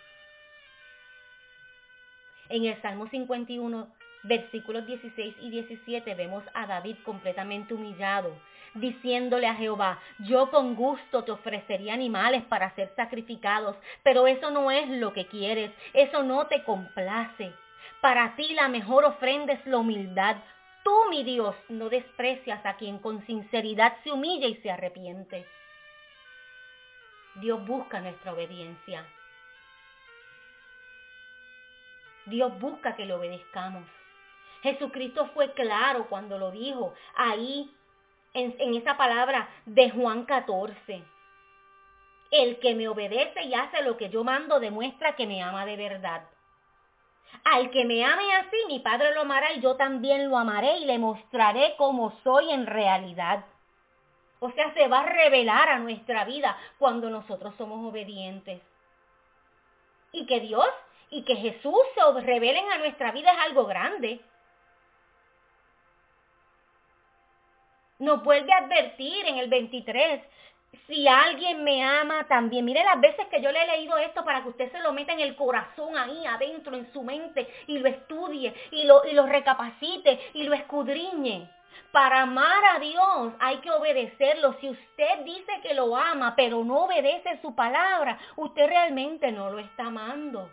En 2.49 2.65
el 2.67 2.81
Salmo 2.83 3.09
51, 3.09 3.89
versículos 4.25 4.87
16 4.87 5.37
y 5.41 5.51
17, 5.51 6.15
vemos 6.15 6.45
a 6.55 6.67
David 6.67 6.97
completamente 7.05 7.75
humillado, 7.75 8.37
diciéndole 8.75 9.47
a 9.47 9.55
Jehová, 9.55 9.99
yo 10.19 10.51
con 10.51 10.75
gusto 10.75 11.25
te 11.25 11.33
ofrecería 11.33 11.95
animales 11.95 12.43
para 12.45 12.75
ser 12.75 12.93
sacrificados, 12.95 13.77
pero 14.03 14.27
eso 14.27 14.51
no 14.51 14.71
es 14.71 14.89
lo 14.89 15.13
que 15.13 15.27
quieres, 15.27 15.73
eso 15.93 16.23
no 16.23 16.47
te 16.47 16.63
complace. 16.65 17.53
Para 18.01 18.35
ti 18.37 18.55
la 18.55 18.69
mejor 18.69 19.05
ofrenda 19.05 19.53
es 19.53 19.65
la 19.67 19.79
humildad. 19.79 20.37
Tú, 20.83 21.05
mi 21.11 21.23
Dios, 21.23 21.55
no 21.69 21.89
desprecias 21.89 22.65
a 22.67 22.77
quien 22.77 22.99
con 22.99 23.25
sinceridad 23.27 23.97
se 24.03 24.11
humilla 24.11 24.49
y 24.49 24.57
se 24.57 24.71
arrepiente. 24.71 25.47
Dios 27.37 27.65
busca 27.65 28.01
nuestra 28.01 28.33
obediencia. 28.33 29.07
Dios 32.27 32.59
busca 32.59 32.95
que 32.97 33.07
le 33.07 33.15
obedezcamos. 33.15 33.85
Jesucristo 34.63 35.27
fue 35.35 35.53
claro 35.53 36.07
cuando 36.09 36.39
lo 36.39 36.51
dijo 36.51 36.95
ahí 37.17 37.75
en, 38.35 38.55
en, 38.59 38.75
esa 38.77 38.97
palabra 38.97 39.49
de 39.67 39.91
Juan 39.91 40.25
14. 40.25 41.03
El 42.31 42.59
que 42.61 42.75
me 42.75 42.89
obedece 42.89 43.43
y 43.43 43.55
hace 43.55 43.83
lo 43.83 43.97
que 43.97 44.09
yo 44.09 44.25
mando 44.25 44.61
demuestra 44.61 45.17
que 45.17 45.27
me 45.27 45.43
ama 45.43 45.67
de 45.67 45.77
verdad. 45.77 46.23
Al 47.45 47.71
que 47.71 47.85
me 47.85 48.05
ame 48.05 48.37
así, 48.37 48.57
mi 48.69 48.81
Padre 48.81 49.15
lo 49.15 49.23
amará 49.23 49.53
y 49.53 49.61
yo 49.61 49.77
también 49.77 50.29
lo 50.29 50.39
amaré 50.39 50.79
y 50.79 50.85
le 50.85 50.99
mostraré 50.99 51.75
cómo 51.77 52.13
soy 52.23 52.51
en 52.51 52.67
realidad. 52.67 53.45
O 54.41 54.51
sea, 54.51 54.73
se 54.75 54.89
va 54.89 55.01
a 55.01 55.07
revelar 55.07 55.69
a 55.69 55.79
nuestra 55.79 56.25
vida 56.25 56.57
cuando 56.79 57.09
nosotros 57.11 57.55
somos 57.57 57.89
obedientes. 57.89 58.61
Y 60.13 60.27
que 60.27 60.41
Dios 60.41 60.67
y 61.11 61.25
que 61.25 61.37
Jesús 61.37 61.81
se 61.95 62.21
revelen 62.23 62.71
a 62.73 62.79
nuestra 62.79 63.13
vida 63.13 63.31
es 63.33 63.39
algo 63.39 63.67
grande. 63.67 64.21
Nos 67.99 68.23
vuelve 68.25 68.53
a 68.53 68.65
advertir 68.65 69.27
en 69.27 69.39
el 69.39 69.49
23, 69.49 70.23
si 70.87 71.07
alguien 71.07 71.65
me 71.65 71.83
ama 71.83 72.27
también. 72.29 72.65
Mire 72.65 72.85
las 72.85 73.01
veces 73.01 73.27
que 73.29 73.41
yo 73.41 73.51
le 73.51 73.63
he 73.63 73.67
leído 73.67 73.97
esto 73.99 74.25
para 74.25 74.43
que 74.43 74.51
usted 74.51 74.73
se 74.73 74.81
lo 74.81 74.93
meta 74.93 75.13
en 75.13 75.21
el 75.21 75.37
corazón 75.37 75.97
ahí 75.97 76.27
adentro, 76.27 76.77
en 76.77 76.93
su 76.93 77.03
mente, 77.03 77.47
y 77.67 77.79
lo 77.79 77.89
estudie, 77.89 78.55
y 78.71 78.85
lo, 78.85 79.05
y 79.07 79.13
lo 79.13 79.27
recapacite, 79.27 80.21
y 80.35 80.43
lo 80.45 80.55
escudriñe. 80.55 81.49
Para 81.93 82.23
amar 82.23 82.65
a 82.75 82.79
Dios 82.79 83.35
hay 83.39 83.59
que 83.59 83.71
obedecerlo. 83.71 84.55
Si 84.61 84.69
usted 84.69 85.19
dice 85.25 85.53
que 85.63 85.75
lo 85.75 85.97
ama, 85.97 86.35
pero 86.35 86.65
no 86.65 86.85
obedece 86.85 87.39
su 87.43 87.55
palabra, 87.55 88.19
usted 88.37 88.67
realmente 88.67 89.31
no 89.31 89.51
lo 89.51 89.59
está 89.59 89.85
amando. 89.85 90.51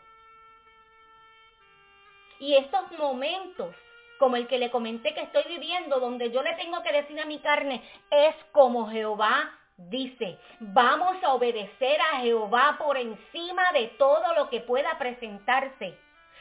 Y 2.40 2.56
estos 2.56 2.92
momentos, 2.98 3.76
como 4.18 4.36
el 4.36 4.48
que 4.48 4.60
le 4.60 4.70
comenté 4.70 5.14
que 5.14 5.22
estoy 5.22 5.44
viviendo, 5.48 6.00
donde 6.00 6.32
yo 6.32 6.42
le 6.42 6.56
tengo 6.56 6.82
que 6.84 6.92
decir 6.92 7.20
a 7.20 7.26
mi 7.26 7.40
carne, 7.40 7.84
es 8.12 8.36
como 8.52 8.90
Jehová 8.90 9.59
dice, 9.88 10.38
vamos 10.60 11.24
a 11.24 11.34
obedecer 11.34 12.00
a 12.14 12.20
Jehová 12.20 12.76
por 12.78 12.98
encima 12.98 13.72
de 13.74 13.88
todo 13.98 14.34
lo 14.36 14.50
que 14.50 14.62
pueda 14.62 14.98
presentarse. 14.98 15.98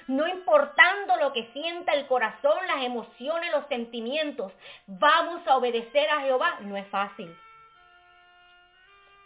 No 0.09 0.27
importando 0.27 1.17
lo 1.17 1.33
que 1.33 1.51
sienta 1.53 1.93
el 1.93 2.07
corazón, 2.07 2.67
las 2.67 2.83
emociones, 2.83 3.53
los 3.53 3.67
sentimientos, 3.67 4.53
vamos 4.87 5.47
a 5.47 5.57
obedecer 5.57 6.09
a 6.11 6.23
Jehová. 6.23 6.59
No 6.63 6.77
es 6.77 6.87
fácil. 6.89 7.37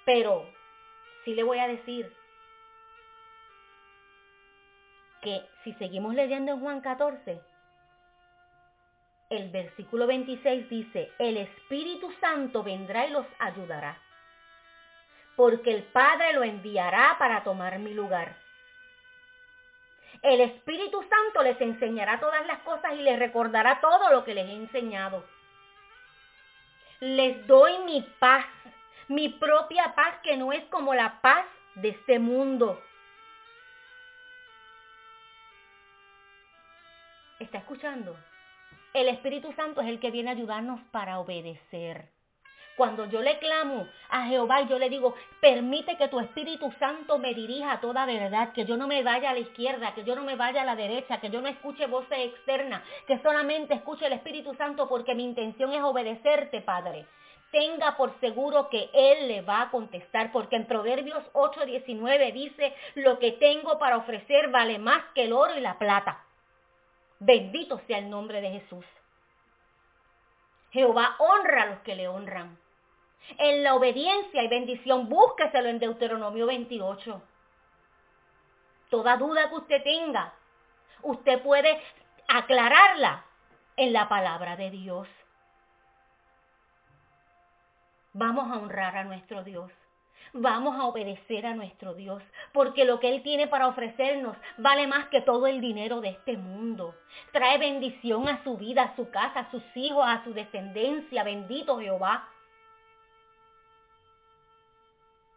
Pero 0.04 0.44
sí 1.24 1.34
le 1.34 1.44
voy 1.44 1.58
a 1.58 1.68
decir 1.68 2.12
que 5.22 5.40
si 5.62 5.72
seguimos 5.74 6.14
leyendo 6.14 6.52
en 6.52 6.60
Juan 6.60 6.80
14, 6.80 7.40
el 9.32 9.48
versículo 9.48 10.06
26 10.06 10.68
dice, 10.68 11.10
el 11.18 11.38
Espíritu 11.38 12.12
Santo 12.20 12.62
vendrá 12.62 13.06
y 13.06 13.10
los 13.10 13.26
ayudará, 13.38 13.96
porque 15.36 15.72
el 15.72 15.84
Padre 15.84 16.34
lo 16.34 16.42
enviará 16.42 17.16
para 17.18 17.42
tomar 17.42 17.78
mi 17.78 17.94
lugar. 17.94 18.36
El 20.20 20.42
Espíritu 20.42 21.02
Santo 21.02 21.42
les 21.42 21.58
enseñará 21.60 22.20
todas 22.20 22.46
las 22.46 22.58
cosas 22.60 22.92
y 22.92 23.02
les 23.02 23.18
recordará 23.18 23.80
todo 23.80 24.10
lo 24.10 24.22
que 24.22 24.34
les 24.34 24.46
he 24.46 24.52
enseñado. 24.52 25.24
Les 27.00 27.46
doy 27.46 27.78
mi 27.86 28.02
paz, 28.18 28.44
mi 29.08 29.30
propia 29.30 29.94
paz 29.94 30.18
que 30.22 30.36
no 30.36 30.52
es 30.52 30.64
como 30.66 30.94
la 30.94 31.22
paz 31.22 31.46
de 31.76 31.88
este 31.88 32.18
mundo. 32.18 32.80
¿Está 37.40 37.58
escuchando? 37.58 38.14
El 38.94 39.08
Espíritu 39.08 39.50
Santo 39.52 39.80
es 39.80 39.88
el 39.88 40.00
que 40.00 40.10
viene 40.10 40.28
a 40.28 40.34
ayudarnos 40.34 40.78
para 40.90 41.18
obedecer. 41.18 42.10
Cuando 42.76 43.06
yo 43.06 43.22
le 43.22 43.38
clamo 43.38 43.86
a 44.10 44.26
Jehová 44.26 44.60
y 44.60 44.68
yo 44.68 44.78
le 44.78 44.90
digo, 44.90 45.14
permite 45.40 45.96
que 45.96 46.08
tu 46.08 46.20
Espíritu 46.20 46.70
Santo 46.78 47.16
me 47.18 47.32
dirija 47.32 47.72
a 47.72 47.80
toda 47.80 48.04
verdad, 48.04 48.52
que 48.52 48.66
yo 48.66 48.76
no 48.76 48.86
me 48.86 49.02
vaya 49.02 49.30
a 49.30 49.32
la 49.32 49.38
izquierda, 49.38 49.94
que 49.94 50.04
yo 50.04 50.14
no 50.14 50.24
me 50.24 50.36
vaya 50.36 50.60
a 50.60 50.66
la 50.66 50.76
derecha, 50.76 51.20
que 51.20 51.30
yo 51.30 51.40
no 51.40 51.48
escuche 51.48 51.86
voces 51.86 52.18
externas, 52.18 52.82
que 53.06 53.18
solamente 53.22 53.72
escuche 53.72 54.06
el 54.06 54.12
Espíritu 54.12 54.52
Santo 54.56 54.86
porque 54.86 55.14
mi 55.14 55.24
intención 55.24 55.72
es 55.72 55.82
obedecerte, 55.82 56.60
Padre. 56.60 57.06
Tenga 57.50 57.96
por 57.96 58.18
seguro 58.20 58.68
que 58.68 58.90
Él 58.92 59.28
le 59.28 59.40
va 59.40 59.62
a 59.62 59.70
contestar, 59.70 60.32
porque 60.32 60.56
en 60.56 60.66
Proverbios 60.66 61.24
8:19 61.32 62.32
dice, 62.32 62.74
lo 62.96 63.18
que 63.18 63.32
tengo 63.32 63.78
para 63.78 63.96
ofrecer 63.96 64.48
vale 64.48 64.78
más 64.78 65.02
que 65.14 65.24
el 65.24 65.32
oro 65.32 65.56
y 65.56 65.60
la 65.60 65.78
plata. 65.78 66.24
Bendito 67.24 67.78
sea 67.86 67.98
el 67.98 68.10
nombre 68.10 68.40
de 68.40 68.50
Jesús. 68.50 68.84
Jehová 70.72 71.14
honra 71.20 71.62
a 71.62 71.66
los 71.66 71.78
que 71.82 71.94
le 71.94 72.08
honran. 72.08 72.58
En 73.38 73.62
la 73.62 73.76
obediencia 73.76 74.42
y 74.42 74.48
bendición, 74.48 75.08
búsqueselo 75.08 75.68
en 75.68 75.78
Deuteronomio 75.78 76.46
28. 76.46 77.22
Toda 78.90 79.16
duda 79.18 79.48
que 79.50 79.54
usted 79.54 79.82
tenga, 79.84 80.34
usted 81.02 81.40
puede 81.42 81.80
aclararla 82.26 83.24
en 83.76 83.92
la 83.92 84.08
palabra 84.08 84.56
de 84.56 84.70
Dios. 84.70 85.06
Vamos 88.14 88.50
a 88.50 88.58
honrar 88.58 88.96
a 88.96 89.04
nuestro 89.04 89.44
Dios 89.44 89.70
vamos 90.32 90.78
a 90.78 90.84
obedecer 90.84 91.46
a 91.46 91.54
nuestro 91.54 91.94
Dios, 91.94 92.22
porque 92.52 92.84
lo 92.84 93.00
que 93.00 93.08
Él 93.08 93.22
tiene 93.22 93.48
para 93.48 93.68
ofrecernos 93.68 94.36
vale 94.58 94.86
más 94.86 95.08
que 95.08 95.20
todo 95.20 95.46
el 95.46 95.60
dinero 95.60 96.00
de 96.00 96.10
este 96.10 96.36
mundo. 96.36 96.94
Trae 97.32 97.58
bendición 97.58 98.28
a 98.28 98.42
su 98.44 98.56
vida, 98.56 98.82
a 98.82 98.96
su 98.96 99.10
casa, 99.10 99.40
a 99.40 99.50
sus 99.50 99.62
hijos, 99.74 100.04
a 100.06 100.24
su 100.24 100.32
descendencia. 100.32 101.24
Bendito 101.24 101.78
Jehová. 101.78 102.28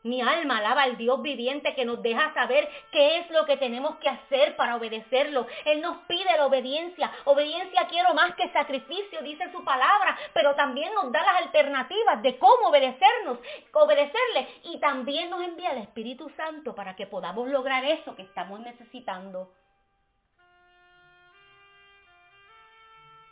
Mi 0.06 0.22
alma 0.22 0.60
alaba 0.60 0.84
al 0.84 0.98
Dios 0.98 1.20
viviente 1.24 1.74
que 1.74 1.84
nos 1.84 2.00
deja 2.04 2.32
saber 2.36 2.70
qué 2.92 3.18
es 3.18 3.30
lo 3.32 3.44
que 3.46 3.58
tenemos 3.58 3.96
que 3.96 4.08
hacer 4.08 4.56
para 4.56 4.76
obedecerlo. 4.76 5.48
Él 5.66 5.82
nos 5.82 5.98
pide 6.04 6.38
la 6.38 6.46
obediencia. 6.46 7.12
Obediencia 7.24 7.88
quiero 7.90 8.14
más 8.14 8.36
que 8.36 8.48
sacrificio, 8.52 9.24
dice 9.24 9.52
su 9.52 9.64
palabra, 9.64 10.16
pero 10.32 10.54
también 10.54 10.94
nos 10.94 11.12
da 11.12 11.24
las 11.24 11.42
alternativas 11.42 12.22
de 12.22 12.38
cómo 12.38 12.68
obedecernos, 12.68 13.40
obedecerle. 13.74 14.48
Y 14.66 14.80
también 14.80 15.32
nos 15.32 15.42
envía 15.42 15.72
el 15.72 15.80
Espíritu 15.80 16.30
Santo 16.38 16.76
para 16.76 16.96
que 16.96 17.08
podamos 17.08 17.50
lograr 17.50 17.84
eso 17.84 18.16
que 18.16 18.22
estamos 18.22 18.60
necesitando. 18.60 19.50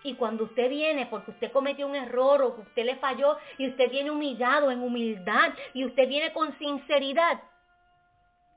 Y 0.03 0.15
cuando 0.15 0.43
usted 0.43 0.69
viene 0.69 1.05
porque 1.05 1.31
usted 1.31 1.51
cometió 1.51 1.87
un 1.87 1.95
error 1.95 2.41
o 2.41 2.55
que 2.55 2.61
usted 2.61 2.85
le 2.85 2.97
falló 2.97 3.37
y 3.57 3.69
usted 3.69 3.89
viene 3.89 4.11
humillado 4.11 4.69
en 4.69 4.81
humildad 4.81 5.53
y 5.73 5.85
usted 5.85 6.07
viene 6.07 6.33
con 6.33 6.57
sinceridad, 6.57 7.41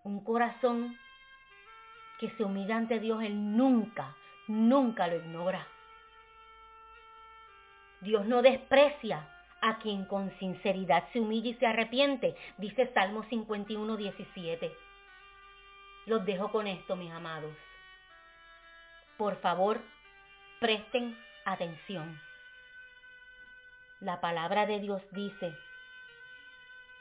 un 0.02 0.22
corazón 0.24 0.96
que 2.18 2.30
se 2.30 2.44
humilla 2.44 2.76
ante 2.76 2.98
Dios, 2.98 3.22
Él 3.22 3.56
nunca, 3.56 4.16
nunca 4.48 5.06
lo 5.06 5.16
ignora. 5.16 5.66
Dios 8.00 8.26
no 8.26 8.42
desprecia 8.42 9.28
a 9.60 9.78
quien 9.78 10.04
con 10.04 10.30
sinceridad 10.38 11.08
se 11.12 11.20
humilla 11.20 11.50
y 11.50 11.54
se 11.54 11.66
arrepiente, 11.66 12.34
dice 12.58 12.90
Salmo 12.92 13.24
51, 13.24 13.96
17. 13.96 14.72
Los 16.06 16.24
dejo 16.24 16.52
con 16.52 16.66
esto, 16.66 16.94
mis 16.94 17.10
amados. 17.10 17.54
Por 19.16 19.36
favor, 19.40 19.80
presten 20.60 21.16
atención. 21.46 22.20
La 24.00 24.20
palabra 24.20 24.66
de 24.66 24.80
Dios 24.80 25.02
dice 25.12 25.56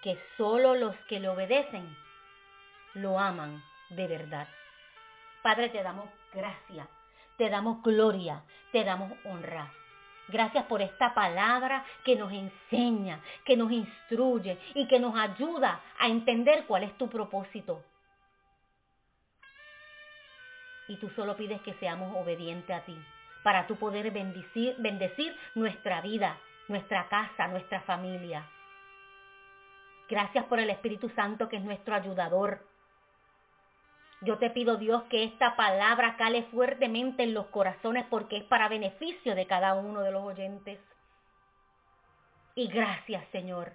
que 0.02 0.18
solo 0.38 0.76
los 0.76 0.96
que 1.08 1.20
le 1.20 1.28
obedecen 1.28 1.98
lo 2.94 3.20
aman 3.20 3.62
de 3.90 4.08
verdad. 4.08 4.48
Padre, 5.42 5.70
te 5.70 5.84
damos 5.84 6.10
gracia, 6.34 6.88
te 7.38 7.50
damos 7.50 7.82
gloria, 7.84 8.44
te 8.72 8.84
damos 8.84 9.12
honra. 9.26 9.72
Gracias 10.28 10.66
por 10.66 10.82
esta 10.82 11.14
palabra 11.14 11.86
que 12.04 12.16
nos 12.16 12.32
enseña, 12.32 13.22
que 13.44 13.58
nos 13.58 13.72
instruye 13.72 14.58
y 14.74 14.88
que 14.88 15.00
nos 15.00 15.16
ayuda 15.16 15.82
a 16.00 16.08
entender 16.08 16.66
cuál 16.66 16.84
es 16.84 16.98
tu 16.98 17.10
propósito. 17.10 17.84
Y 20.88 20.98
tú 20.98 21.10
solo 21.12 21.36
pides 21.36 21.62
que 21.62 21.74
seamos 21.76 22.16
obedientes 22.16 22.76
a 22.76 22.82
ti, 22.86 22.98
para 23.46 23.68
tú 23.68 23.76
poder 23.76 24.10
bendecir, 24.10 24.76
bendecir 24.80 25.38
nuestra 25.54 26.02
vida, 26.02 26.36
nuestra 26.68 27.08
casa, 27.10 27.48
nuestra 27.48 27.80
familia. 27.82 28.44
Gracias 30.10 30.46
por 30.46 30.60
el 30.60 30.72
Espíritu 30.72 31.10
Santo 31.10 31.48
que 31.48 31.58
es 31.58 31.64
nuestro 31.64 31.94
ayudador, 31.94 32.66
yo 34.22 34.40
te 34.40 34.50
pido, 34.50 34.78
Dios, 34.78 35.04
que 35.04 35.26
esta 35.26 35.56
palabra 35.56 36.16
cale 36.18 36.44
fuertemente 36.46 37.22
en 37.22 37.36
los 37.36 37.46
corazones 37.48 38.08
porque 38.10 38.38
es 38.38 38.44
para 38.46 38.68
beneficio 38.68 39.36
de 39.36 39.46
cada 39.46 39.76
uno 39.76 40.02
de 40.02 40.12
los 40.12 40.24
oyentes. 40.24 40.80
Y 42.56 42.68
gracias, 42.68 43.28
Señor. 43.32 43.74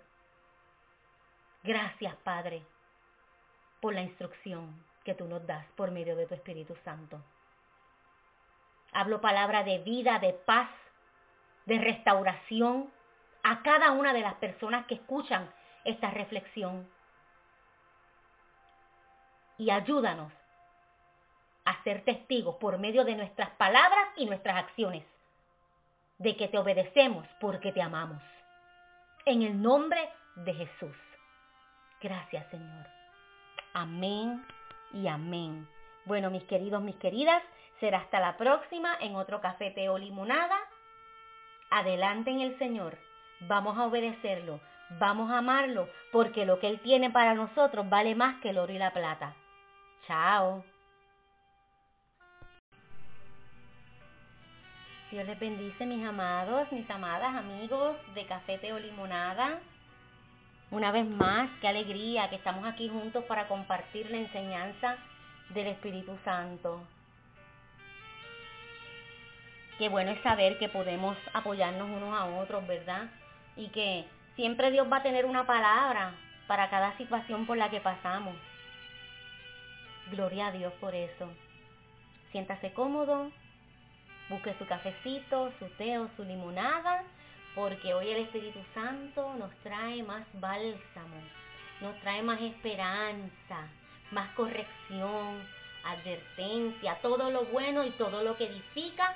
Gracias, 1.62 2.16
Padre, 2.24 2.64
por 3.80 3.94
la 3.94 4.02
instrucción 4.02 4.82
que 5.04 5.14
tú 5.14 5.28
nos 5.28 5.46
das 5.46 5.64
por 5.76 5.92
medio 5.92 6.16
de 6.16 6.26
tu 6.26 6.34
Espíritu 6.34 6.74
Santo. 6.82 7.22
Hablo 8.92 9.20
palabra 9.20 9.62
de 9.62 9.78
vida, 9.78 10.18
de 10.18 10.32
paz, 10.32 10.68
de 11.66 11.78
restauración 11.78 12.90
a 13.42 13.62
cada 13.62 13.92
una 13.92 14.12
de 14.12 14.20
las 14.20 14.34
personas 14.34 14.86
que 14.86 14.94
escuchan 14.94 15.50
esta 15.84 16.10
reflexión 16.10 16.88
y 19.60 19.70
ayúdanos 19.70 20.32
a 21.66 21.82
ser 21.84 22.02
testigos 22.04 22.56
por 22.56 22.78
medio 22.78 23.04
de 23.04 23.14
nuestras 23.14 23.50
palabras 23.50 24.08
y 24.16 24.26
nuestras 24.26 24.56
acciones 24.56 25.04
de 26.18 26.36
que 26.36 26.48
te 26.48 26.58
obedecemos 26.58 27.26
porque 27.40 27.70
te 27.70 27.82
amamos. 27.82 28.22
En 29.26 29.42
el 29.42 29.60
nombre 29.60 30.08
de 30.36 30.54
Jesús. 30.54 30.96
Gracias 32.00 32.46
Señor. 32.50 32.86
Amén 33.74 34.44
y 34.94 35.06
amén. 35.06 35.68
Bueno, 36.04 36.30
mis 36.30 36.44
queridos, 36.44 36.82
mis 36.82 36.96
queridas, 36.96 37.42
será 37.78 37.98
hasta 37.98 38.20
la 38.20 38.36
próxima 38.36 38.96
en 39.00 39.16
otro 39.16 39.40
café, 39.40 39.70
té 39.70 39.88
o 39.88 39.98
limonada. 39.98 40.56
Adelante 41.70 42.30
en 42.30 42.40
el 42.40 42.58
Señor. 42.58 42.98
Vamos 43.40 43.78
a 43.78 43.86
obedecerlo. 43.86 44.60
Vamos 44.98 45.30
a 45.30 45.38
amarlo 45.38 45.88
porque 46.10 46.44
lo 46.44 46.58
que 46.58 46.68
Él 46.68 46.80
tiene 46.80 47.10
para 47.10 47.34
nosotros 47.34 47.88
vale 47.88 48.14
más 48.14 48.40
que 48.40 48.50
el 48.50 48.58
oro 48.58 48.72
y 48.72 48.78
la 48.78 48.92
plata. 48.92 49.34
Chao. 50.06 50.64
Dios 55.10 55.26
les 55.26 55.38
bendice, 55.38 55.86
mis 55.86 56.04
amados, 56.04 56.70
mis 56.72 56.88
amadas, 56.90 57.34
amigos 57.34 57.96
de 58.14 58.26
Café 58.26 58.72
o 58.72 58.78
Limonada. 58.78 59.58
Una 60.70 60.92
vez 60.92 61.04
más, 61.08 61.50
qué 61.60 61.68
alegría 61.68 62.30
que 62.30 62.36
estamos 62.36 62.64
aquí 62.64 62.88
juntos 62.88 63.24
para 63.24 63.48
compartir 63.48 64.08
la 64.10 64.18
enseñanza 64.18 64.96
del 65.54 65.68
Espíritu 65.68 66.16
Santo. 66.24 66.82
Qué 69.78 69.88
bueno 69.88 70.10
es 70.10 70.22
saber 70.22 70.58
que 70.58 70.68
podemos 70.68 71.16
apoyarnos 71.32 71.88
unos 71.88 72.14
a 72.14 72.26
otros, 72.26 72.66
¿verdad? 72.66 73.08
Y 73.56 73.68
que 73.68 74.04
siempre 74.36 74.70
Dios 74.70 74.86
va 74.92 74.98
a 74.98 75.02
tener 75.02 75.24
una 75.24 75.46
palabra 75.46 76.12
para 76.46 76.68
cada 76.68 76.96
situación 76.96 77.46
por 77.46 77.56
la 77.56 77.70
que 77.70 77.80
pasamos. 77.80 78.34
Gloria 80.10 80.48
a 80.48 80.52
Dios 80.52 80.72
por 80.80 80.94
eso. 80.94 81.32
Siéntase 82.30 82.72
cómodo, 82.72 83.30
busque 84.28 84.54
su 84.58 84.66
cafecito, 84.66 85.52
su 85.58 85.66
té 85.70 85.98
o 85.98 86.08
su 86.16 86.24
limonada, 86.24 87.02
porque 87.54 87.94
hoy 87.94 88.10
el 88.10 88.22
Espíritu 88.22 88.60
Santo 88.74 89.34
nos 89.36 89.50
trae 89.62 90.02
más 90.02 90.26
bálsamo, 90.34 91.16
nos 91.80 91.98
trae 92.00 92.22
más 92.22 92.40
esperanza, 92.40 93.68
más 94.10 94.30
corrección, 94.34 95.42
advertencia, 95.84 96.98
todo 97.02 97.30
lo 97.30 97.44
bueno 97.46 97.84
y 97.84 97.90
todo 97.90 98.22
lo 98.22 98.36
que 98.36 98.46
edifica 98.46 99.14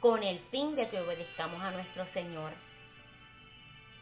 con 0.00 0.22
el 0.22 0.38
fin 0.50 0.76
de 0.76 0.88
que 0.88 1.00
obedezcamos 1.00 1.62
a 1.62 1.70
nuestro 1.70 2.06
Señor. 2.12 2.52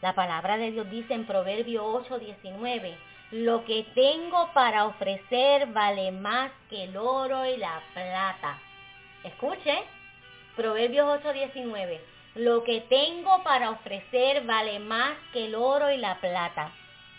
La 0.03 0.15
palabra 0.15 0.57
de 0.59 0.73
Dios 0.73 0.91
dice 0.91 1.15
en 1.15 1.25
Proverbio 1.25 1.85
8, 1.85 2.19
19, 2.19 2.97
lo 3.31 3.65
que 3.65 3.87
tengo 3.95 4.51
para 4.53 4.87
ofrecer 4.87 5.67
vale 5.69 6.13
más 6.13 6.53
que 6.69 6.85
el 6.85 6.97
oro 6.97 7.47
y 7.47 7.57
la 7.57 7.81
plata. 7.95 8.59
Escuche, 9.25 9.83
Proverbios 10.57 11.21
8:19. 11.25 12.01
Lo 12.37 12.63
que 12.63 12.83
tengo 12.83 13.43
para 13.43 13.71
ofrecer 13.71 14.45
vale 14.45 14.79
más 14.79 15.17
que 15.33 15.47
el 15.47 15.55
oro 15.55 15.91
y 15.91 15.97
la 15.97 16.17
plata. 16.21 16.71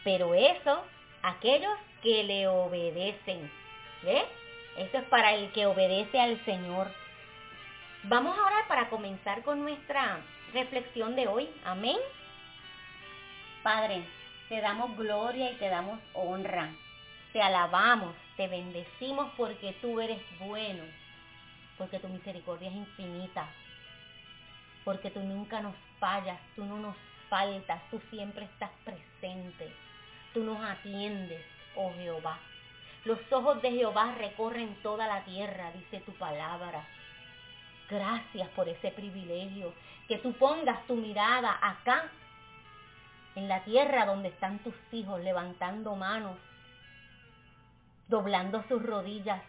Pero 0.04 0.34
eso, 0.34 0.86
aquellos 1.26 1.78
que 2.02 2.24
le 2.24 2.48
obedecen. 2.48 3.52
¿Ve? 4.04 4.24
Eso 4.78 4.98
es 4.98 5.04
para 5.06 5.34
el 5.34 5.52
que 5.52 5.66
obedece 5.66 6.20
al 6.20 6.44
Señor. 6.46 6.88
Vamos 8.04 8.38
ahora 8.38 8.68
para 8.68 8.90
comenzar 8.90 9.42
con 9.44 9.62
nuestra 9.62 10.20
reflexión 10.54 11.16
de 11.16 11.28
hoy. 11.28 11.50
Amén. 11.64 11.98
Padre, 13.64 14.04
te 14.50 14.62
damos 14.62 14.96
gloria 14.96 15.52
y 15.52 15.56
te 15.56 15.70
damos 15.70 16.00
honra. 16.14 16.70
Te 17.34 17.42
alabamos, 17.42 18.16
te 18.38 18.48
bendecimos 18.48 19.32
porque 19.36 19.76
tú 19.82 20.00
eres 20.00 20.22
bueno, 20.40 20.84
porque 21.78 22.00
tu 22.00 22.08
misericordia 22.08 22.70
es 22.70 22.76
infinita, 22.76 23.48
porque 24.86 25.10
tú 25.10 25.20
nunca 25.20 25.60
nos 25.60 25.76
fallas, 26.00 26.40
tú 26.56 26.64
no 26.64 26.78
nos 26.78 26.96
faltas, 27.28 27.82
tú 27.90 28.00
siempre 28.10 28.46
estás 28.46 28.70
presente, 28.86 29.74
tú 30.36 30.43
nos 30.43 30.62
atiendes, 30.62 31.41
oh 31.76 31.93
Jehová. 31.93 32.38
Los 33.06 33.19
ojos 33.32 33.62
de 33.62 33.71
Jehová 33.71 34.13
recorren 34.17 34.76
toda 34.84 35.08
la 35.08 35.24
tierra, 35.24 35.71
dice 35.71 36.02
tu 36.02 36.12
palabra. 36.13 36.84
Gracias 37.89 38.50
por 38.50 38.67
ese 38.67 38.91
privilegio, 38.91 39.74
que 40.10 40.17
tú 40.17 40.34
pongas 40.34 40.86
tu 40.88 40.95
mirada 40.95 41.58
acá 41.62 42.10
en 43.36 43.48
la 43.48 43.63
tierra 43.63 44.06
donde 44.06 44.28
están 44.28 44.60
tus 44.60 44.76
hijos 44.91 45.21
levantando 45.21 45.95
manos, 45.95 46.38
doblando 48.10 48.62
sus 48.67 48.84
rodillas, 48.84 49.41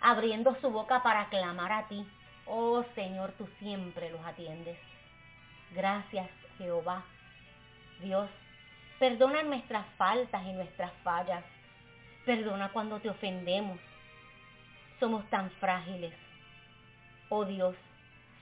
abriendo 0.00 0.56
su 0.62 0.70
boca 0.70 1.02
para 1.02 1.28
clamar 1.28 1.72
a 1.72 1.88
ti. 1.88 2.06
Oh 2.46 2.84
Señor, 2.94 3.32
tú 3.32 3.46
siempre 3.58 4.10
los 4.10 4.24
atiendes. 4.24 4.78
Gracias, 5.72 6.30
Jehová. 6.56 7.04
Dios, 8.00 8.30
perdona 8.98 9.42
nuestras 9.42 9.86
faltas 9.96 10.44
y 10.44 10.52
nuestras 10.52 10.92
fallas. 11.02 11.44
Perdona 12.24 12.70
cuando 12.70 13.00
te 13.00 13.10
ofendemos. 13.10 13.78
Somos 15.00 15.28
tan 15.30 15.50
frágiles. 15.52 16.14
Oh 17.28 17.44
Dios, 17.44 17.76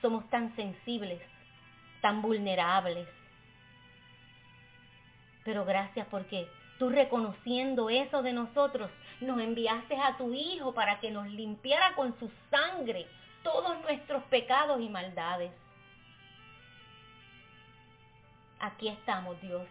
somos 0.01 0.29
tan 0.29 0.55
sensibles, 0.55 1.21
tan 2.01 2.21
vulnerables 2.21 3.07
pero 5.45 5.63
gracias 5.63 6.07
porque 6.07 6.49
tú 6.79 6.89
reconociendo 6.89 7.89
eso 7.89 8.21
de 8.23 8.33
nosotros, 8.33 8.89
nos 9.21 9.39
enviaste 9.39 9.95
a 9.95 10.17
tu 10.17 10.33
Hijo 10.33 10.73
para 10.73 10.99
que 10.99 11.11
nos 11.11 11.27
limpiara 11.27 11.95
con 11.95 12.19
su 12.19 12.29
sangre 12.49 13.05
todos 13.43 13.79
nuestros 13.83 14.23
pecados 14.23 14.81
y 14.81 14.89
maldades. 14.89 15.51
Aquí 18.59 18.87
estamos, 18.87 19.39
Dios, 19.39 19.67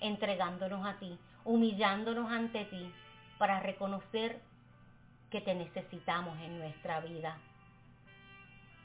entregándonos 0.00 0.86
a 0.86 0.98
ti, 0.98 1.18
humillándonos 1.44 2.30
ante 2.30 2.64
ti, 2.66 2.92
para 3.38 3.60
reconocer 3.60 4.40
que 5.30 5.40
te 5.40 5.54
necesitamos 5.54 6.38
en 6.40 6.58
nuestra 6.58 7.00
vida. 7.00 7.38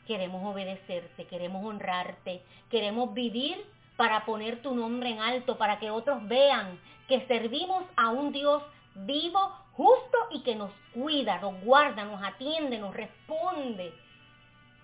Queremos 0.08 0.44
obedecerte, 0.44 1.26
queremos 1.28 1.64
honrarte, 1.64 2.44
queremos 2.70 3.14
vivir 3.14 3.64
para 3.96 4.26
poner 4.26 4.62
tu 4.62 4.74
nombre 4.74 5.12
en 5.12 5.20
alto, 5.20 5.58
para 5.58 5.80
que 5.80 5.92
otros 5.92 6.28
vean 6.28 6.80
que 7.08 7.26
servimos 7.28 7.84
a 7.96 8.10
un 8.10 8.32
Dios 8.32 8.64
vivo, 8.96 9.40
justo 9.74 10.18
y 10.32 10.44
que 10.44 10.56
nos 10.56 10.72
cuida, 10.94 11.40
nos 11.40 11.62
guarda, 11.62 12.04
nos 12.04 12.22
atiende, 12.22 12.78
nos 12.78 12.94
responde, 12.94 13.94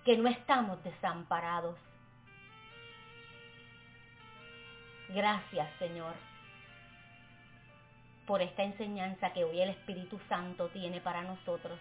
que 0.04 0.16
no 0.16 0.28
estamos 0.28 0.82
desamparados. 0.84 1.76
Gracias, 5.08 5.66
Señor, 5.78 6.12
por 8.26 8.42
esta 8.42 8.62
enseñanza 8.62 9.32
que 9.32 9.42
hoy 9.42 9.58
el 9.60 9.70
Espíritu 9.70 10.20
Santo 10.28 10.68
tiene 10.68 11.00
para 11.00 11.22
nosotros, 11.22 11.78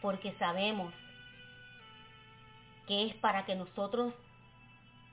porque 0.00 0.32
sabemos 0.38 0.94
que 2.86 3.06
es 3.06 3.14
para 3.16 3.44
que 3.44 3.56
nosotros 3.56 4.14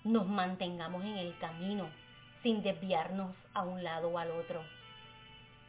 nos 0.03 0.27
mantengamos 0.27 1.03
en 1.03 1.17
el 1.17 1.35
camino 1.39 1.89
sin 2.43 2.61
desviarnos 2.61 3.35
a 3.55 3.63
un 3.63 3.83
lado 3.83 4.09
o 4.09 4.19
al 4.19 4.29
otro. 4.31 4.63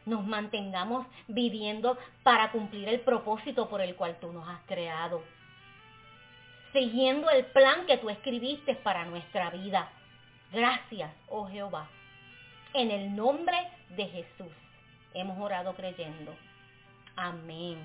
Nos 0.05 0.25
mantengamos 0.25 1.07
viviendo 1.27 1.97
para 2.21 2.51
cumplir 2.51 2.87
el 2.89 2.99
propósito 2.99 3.67
por 3.67 3.81
el 3.81 3.95
cual 3.95 4.17
tú 4.19 4.31
nos 4.31 4.47
has 4.47 4.61
creado. 4.67 5.23
Siguiendo 6.71 7.29
el 7.31 7.45
plan 7.47 7.87
que 7.87 7.97
tú 7.97 8.09
escribiste 8.09 8.75
para 8.75 9.05
nuestra 9.05 9.49
vida. 9.49 9.89
Gracias, 10.53 11.11
oh 11.29 11.47
Jehová. 11.47 11.89
En 12.75 12.91
el 12.91 13.15
nombre 13.15 13.57
de 13.89 14.05
Jesús 14.05 14.51
hemos 15.15 15.39
orado 15.39 15.73
creyendo. 15.73 16.35
Amén. 17.15 17.79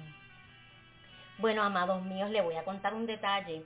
Bueno, 1.39 1.63
amados 1.63 2.03
míos, 2.03 2.31
le 2.31 2.43
voy 2.43 2.57
a 2.57 2.65
contar 2.65 2.93
un 2.93 3.07
detalle. 3.07 3.65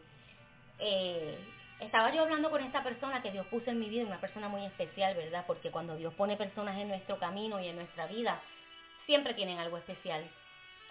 Eh, 0.79 1.37
estaba 1.81 2.15
yo 2.15 2.23
hablando 2.23 2.49
con 2.49 2.63
esta 2.63 2.85
persona 2.85 3.21
que 3.23 3.33
Dios 3.33 3.45
puso 3.49 3.71
en 3.71 3.81
mi 3.81 3.89
vida, 3.89 4.07
una 4.07 4.21
persona 4.21 4.49
muy 4.49 4.65
especial, 4.67 5.17
¿verdad? 5.17 5.45
Porque 5.49 5.73
cuando 5.73 5.97
Dios 5.97 6.15
pone 6.15 6.37
personas 6.37 6.79
en 6.79 6.87
nuestro 6.87 7.19
camino 7.19 7.61
y 7.61 7.67
en 7.67 7.77
nuestra 7.77 8.07
vida, 8.07 8.41
siempre 9.07 9.35
tienen 9.35 9.59
algo 9.59 9.79
especial. 9.79 10.25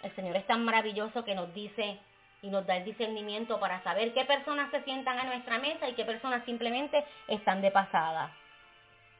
El 0.03 0.13
Señor 0.15 0.35
es 0.35 0.45
tan 0.47 0.65
maravilloso 0.65 1.23
que 1.23 1.33
nos 1.33 1.53
dice 1.53 1.97
y 2.41 2.49
nos 2.49 2.65
da 2.65 2.77
el 2.77 2.85
discernimiento 2.85 3.59
para 3.59 3.81
saber 3.83 4.13
qué 4.13 4.25
personas 4.25 4.71
se 4.71 4.83
sientan 4.83 5.19
a 5.19 5.23
nuestra 5.23 5.59
mesa 5.59 5.87
y 5.87 5.93
qué 5.93 6.05
personas 6.05 6.43
simplemente 6.45 7.05
están 7.27 7.61
de 7.61 7.71
pasada. 7.71 8.31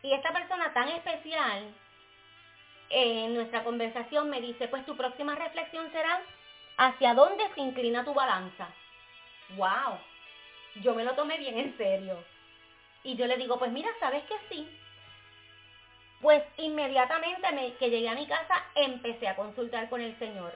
Y 0.03 0.11
esta 0.13 0.31
persona 0.31 0.73
tan 0.73 0.89
especial 0.89 1.73
en 2.89 3.33
nuestra 3.35 3.63
conversación 3.63 4.29
me 4.29 4.41
dice, 4.41 4.67
pues 4.67 4.85
tu 4.85 4.97
próxima 4.97 5.35
reflexión 5.35 5.91
será 5.91 6.21
hacia 6.77 7.13
dónde 7.13 7.43
se 7.53 7.61
inclina 7.61 8.03
tu 8.03 8.13
balanza. 8.13 8.67
¡Wow! 9.55 9.99
yo 10.75 10.95
me 10.95 11.03
lo 11.03 11.13
tomé 11.13 11.37
bien 11.37 11.57
en 11.57 11.77
serio. 11.77 12.23
Y 13.03 13.15
yo 13.15 13.25
le 13.25 13.37
digo, 13.37 13.57
pues 13.59 13.71
mira, 13.71 13.89
¿sabes 13.99 14.23
que 14.23 14.35
sí? 14.49 14.67
Pues 16.21 16.43
inmediatamente 16.57 17.51
me, 17.51 17.73
que 17.73 17.89
llegué 17.89 18.07
a 18.07 18.15
mi 18.15 18.27
casa 18.27 18.63
empecé 18.75 19.27
a 19.27 19.35
consultar 19.35 19.89
con 19.89 20.01
el 20.01 20.17
Señor. 20.19 20.53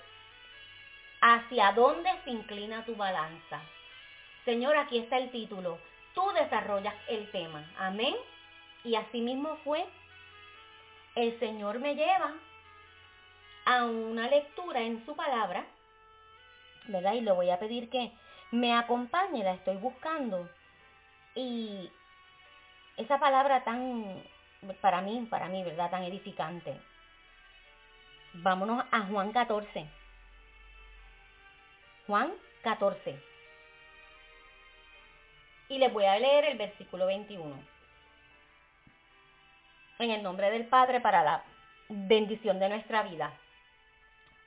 ¿Hacia 1.28 1.72
dónde 1.72 2.08
se 2.24 2.30
inclina 2.30 2.86
tu 2.86 2.96
balanza? 2.96 3.60
Señor, 4.44 4.78
aquí 4.78 5.00
está 5.00 5.18
el 5.18 5.32
título. 5.32 5.80
Tú 6.14 6.22
desarrollas 6.34 6.94
el 7.08 7.32
tema. 7.32 7.68
Amén. 7.80 8.14
Y 8.84 8.94
así 8.96 9.22
mismo 9.22 9.58
fue. 9.64 9.84
El 11.16 11.40
Señor 11.40 11.80
me 11.80 11.96
lleva 11.96 12.32
a 13.66 13.86
una 13.86 14.28
lectura 14.28 14.82
en 14.82 15.04
su 15.04 15.16
palabra, 15.16 15.66
¿verdad? 16.90 17.14
Y 17.14 17.22
le 17.22 17.32
voy 17.32 17.50
a 17.50 17.58
pedir 17.58 17.90
que 17.90 18.12
me 18.52 18.78
acompañe, 18.78 19.44
la 19.44 19.54
estoy 19.54 19.78
buscando. 19.78 20.48
Y 21.34 21.90
esa 22.98 23.20
palabra 23.20 23.64
tan, 23.64 24.22
para 24.80 25.02
mí, 25.02 25.26
para 25.28 25.48
mí, 25.48 25.64
¿verdad? 25.64 25.90
Tan 25.90 26.04
edificante. 26.04 26.80
Vámonos 28.36 28.86
a 28.92 29.02
Juan 29.08 29.32
14. 29.32 30.05
Juan 32.08 32.32
14. 32.62 33.20
Y 35.70 35.78
les 35.80 35.92
voy 35.92 36.06
a 36.06 36.20
leer 36.20 36.46
el 36.46 36.58
versículo 36.58 37.08
21. 37.08 37.64
En 39.98 40.12
el 40.12 40.22
nombre 40.22 40.52
del 40.52 40.68
Padre 40.68 41.02
para 41.02 41.24
la 41.24 41.44
bendición 41.90 42.60
de 42.60 42.70
nuestra 42.70 43.02
vida. 43.04 43.34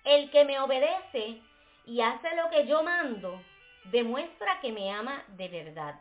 El 0.05 0.31
que 0.31 0.45
me 0.45 0.61
obedece 0.61 1.41
y 1.87 2.01
hace 2.01 2.37
lo 2.37 2.49
que 2.51 2.67
yo 2.67 2.85
mando, 2.85 3.43
demuestra 3.85 4.61
que 4.61 4.71
me 4.71 4.93
ama 4.93 5.25
de 5.29 5.49
verdad. 5.49 6.01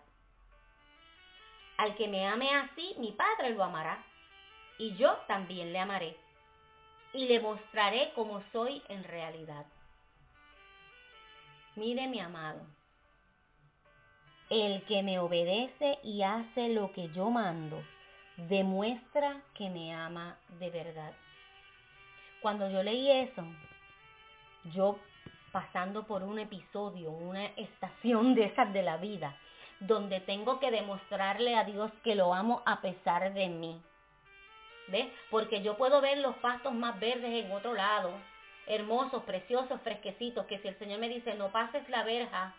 Al 1.77 1.95
que 1.95 2.07
me 2.07 2.27
ame 2.27 2.53
así, 2.55 2.95
mi 2.99 3.13
Padre 3.13 3.51
lo 3.51 3.63
amará, 3.63 4.03
y 4.77 4.95
yo 4.95 5.13
también 5.27 5.73
le 5.73 5.79
amaré, 5.79 6.15
y 7.13 7.27
le 7.27 7.39
mostraré 7.39 8.11
cómo 8.13 8.43
soy 8.51 8.83
en 8.89 9.03
realidad. 9.03 9.65
Mire 11.77 12.07
mi 12.07 12.19
amado, 12.19 12.61
el 14.49 14.81
que 14.85 15.03
me 15.03 15.19
obedece 15.19 15.99
y 16.01 16.23
hace 16.23 16.69
lo 16.69 16.91
que 16.91 17.09
yo 17.09 17.29
mando, 17.29 17.83
demuestra 18.35 19.43
que 19.53 19.69
me 19.69 19.93
ama 19.93 20.39
de 20.57 20.71
verdad. 20.71 21.13
Cuando 22.41 22.67
yo 22.67 22.81
leí 22.81 23.11
eso, 23.11 23.45
yo 24.73 24.97
pasando 25.51 26.07
por 26.07 26.23
un 26.23 26.39
episodio, 26.39 27.11
una 27.11 27.45
estación 27.45 28.33
de 28.33 28.45
esas 28.45 28.73
de 28.73 28.81
la 28.81 28.97
vida, 28.97 29.37
donde 29.79 30.19
tengo 30.21 30.59
que 30.59 30.71
demostrarle 30.71 31.55
a 31.55 31.63
Dios 31.63 31.91
que 32.03 32.15
lo 32.15 32.33
amo 32.33 32.63
a 32.65 32.81
pesar 32.81 33.31
de 33.35 33.49
mí. 33.49 33.79
¿Ves? 34.87 35.13
Porque 35.29 35.61
yo 35.61 35.77
puedo 35.77 36.01
ver 36.01 36.17
los 36.17 36.35
pastos 36.37 36.73
más 36.73 36.99
verdes 36.99 37.45
en 37.45 37.51
otro 37.51 37.75
lado, 37.75 38.15
hermosos, 38.67 39.23
preciosos, 39.23 39.81
fresquecitos, 39.81 40.45
que 40.45 40.59
si 40.59 40.67
el 40.67 40.77
Señor 40.77 40.99
me 40.99 41.09
dice, 41.09 41.33
no 41.35 41.51
pases 41.51 41.87
la 41.89 42.03
verja, 42.03 42.53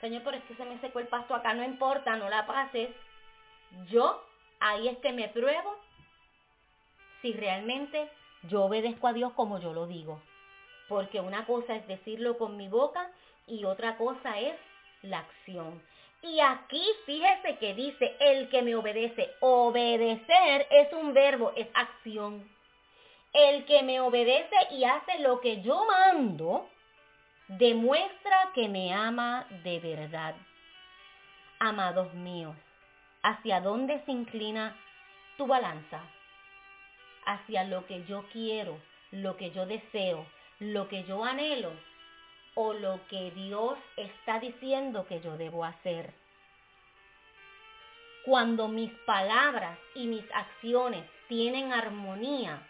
Señor, 0.00 0.22
pero 0.24 0.36
es 0.36 0.44
que 0.44 0.54
se 0.54 0.64
me 0.64 0.78
secó 0.80 1.00
el 1.00 1.08
pasto 1.08 1.34
acá, 1.34 1.52
no 1.52 1.62
importa, 1.62 2.16
no 2.16 2.30
la 2.30 2.46
pases. 2.46 2.88
Yo 3.90 4.24
ahí 4.60 4.88
es 4.88 4.98
que 4.98 5.12
me 5.12 5.28
pruebo 5.28 5.76
si 7.22 7.32
realmente 7.32 8.08
yo 8.44 8.64
obedezco 8.64 9.08
a 9.08 9.12
Dios 9.12 9.32
como 9.34 9.60
yo 9.60 9.72
lo 9.74 9.86
digo 9.86 10.20
porque 10.90 11.20
una 11.20 11.46
cosa 11.46 11.76
es 11.76 11.86
decirlo 11.86 12.36
con 12.36 12.56
mi 12.56 12.66
boca 12.66 13.12
y 13.46 13.64
otra 13.64 13.96
cosa 13.96 14.40
es 14.40 14.56
la 15.02 15.20
acción. 15.20 15.80
Y 16.20 16.40
aquí 16.40 16.84
fíjese 17.06 17.58
que 17.58 17.74
dice 17.74 18.16
el 18.18 18.48
que 18.50 18.60
me 18.60 18.74
obedece. 18.74 19.30
Obedecer 19.38 20.66
es 20.68 20.92
un 20.92 21.14
verbo, 21.14 21.52
es 21.54 21.68
acción. 21.74 22.44
El 23.32 23.64
que 23.64 23.82
me 23.82 24.00
obedece 24.00 24.56
y 24.72 24.84
hace 24.84 25.20
lo 25.20 25.40
que 25.40 25.62
yo 25.62 25.84
mando, 25.86 26.68
demuestra 27.46 28.50
que 28.54 28.68
me 28.68 28.92
ama 28.92 29.46
de 29.62 29.78
verdad. 29.78 30.34
Amados 31.60 32.12
míos, 32.14 32.56
¿hacia 33.22 33.60
dónde 33.60 34.02
se 34.04 34.10
inclina 34.10 34.76
tu 35.36 35.46
balanza? 35.46 36.00
Hacia 37.24 37.64
lo 37.64 37.86
que 37.86 38.04
yo 38.04 38.24
quiero, 38.32 38.80
lo 39.12 39.36
que 39.36 39.52
yo 39.52 39.64
deseo, 39.66 40.26
lo 40.58 40.88
que 40.88 41.04
yo 41.04 41.24
anhelo 41.24 41.72
o 42.54 42.72
lo 42.72 43.06
que 43.08 43.30
Dios 43.30 43.78
está 43.96 44.40
diciendo 44.40 45.06
que 45.06 45.20
yo 45.20 45.36
debo 45.36 45.64
hacer. 45.64 46.12
Cuando 48.24 48.68
mis 48.68 48.92
palabras 49.06 49.78
y 49.94 50.06
mis 50.06 50.24
acciones 50.32 51.04
tienen 51.28 51.72
armonía, 51.72 52.66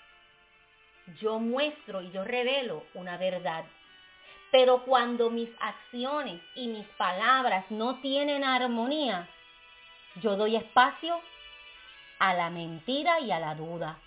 yo 1.21 1.39
muestro 1.39 2.03
y 2.03 2.11
yo 2.11 2.25
revelo 2.25 2.85
una 2.95 3.17
verdad. 3.17 3.65
Pero 4.51 4.83
cuando 4.85 5.31
mis 5.31 5.49
acciones 5.61 6.41
y 6.55 6.69
mis 6.69 6.87
palabras 6.97 7.65
no 7.71 8.01
tienen 8.01 8.43
armonía, 8.43 9.29
yo 10.17 10.37
doy 10.37 10.57
espacio 10.57 11.21
a 12.19 12.35
la 12.35 12.51
mentira 12.51 13.21
y 13.21 13.31
a 13.31 13.39
la 13.39 13.55
duda. 13.55 13.99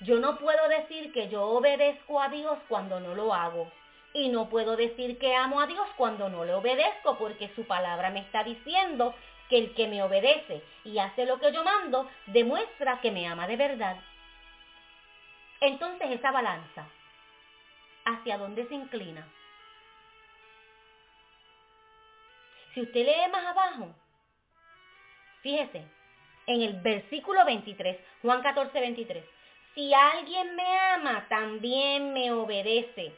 Yo 0.00 0.18
no 0.18 0.38
puedo 0.38 0.68
decir 0.68 1.12
que 1.12 1.28
yo 1.28 1.42
obedezco 1.44 2.20
a 2.20 2.28
Dios 2.28 2.58
cuando 2.68 3.00
no 3.00 3.14
lo 3.14 3.32
hago. 3.32 3.70
Y 4.12 4.28
no 4.28 4.48
puedo 4.48 4.76
decir 4.76 5.18
que 5.18 5.34
amo 5.34 5.60
a 5.60 5.66
Dios 5.66 5.86
cuando 5.96 6.28
no 6.28 6.44
le 6.44 6.54
obedezco, 6.54 7.18
porque 7.18 7.50
su 7.54 7.66
palabra 7.66 8.10
me 8.10 8.20
está 8.20 8.44
diciendo 8.44 9.14
que 9.48 9.58
el 9.58 9.74
que 9.74 9.86
me 9.88 10.02
obedece 10.02 10.62
y 10.84 10.98
hace 10.98 11.24
lo 11.24 11.38
que 11.38 11.52
yo 11.52 11.62
mando, 11.64 12.08
demuestra 12.26 13.00
que 13.00 13.10
me 13.10 13.26
ama 13.26 13.46
de 13.46 13.56
verdad. 13.56 13.96
Entonces 15.60 16.10
esa 16.10 16.30
balanza, 16.30 16.86
¿hacia 18.04 18.38
dónde 18.38 18.66
se 18.68 18.74
inclina? 18.74 19.26
Si 22.74 22.82
usted 22.82 23.06
lee 23.06 23.30
más 23.32 23.46
abajo, 23.46 23.94
fíjese, 25.42 25.86
en 26.46 26.62
el 26.62 26.80
versículo 26.82 27.44
23, 27.44 27.98
Juan 28.22 28.42
14, 28.42 28.80
23, 28.80 29.24
si 29.74 29.92
alguien 29.92 30.56
me 30.56 30.78
ama, 30.78 31.26
también 31.28 32.12
me 32.12 32.32
obedece. 32.32 33.14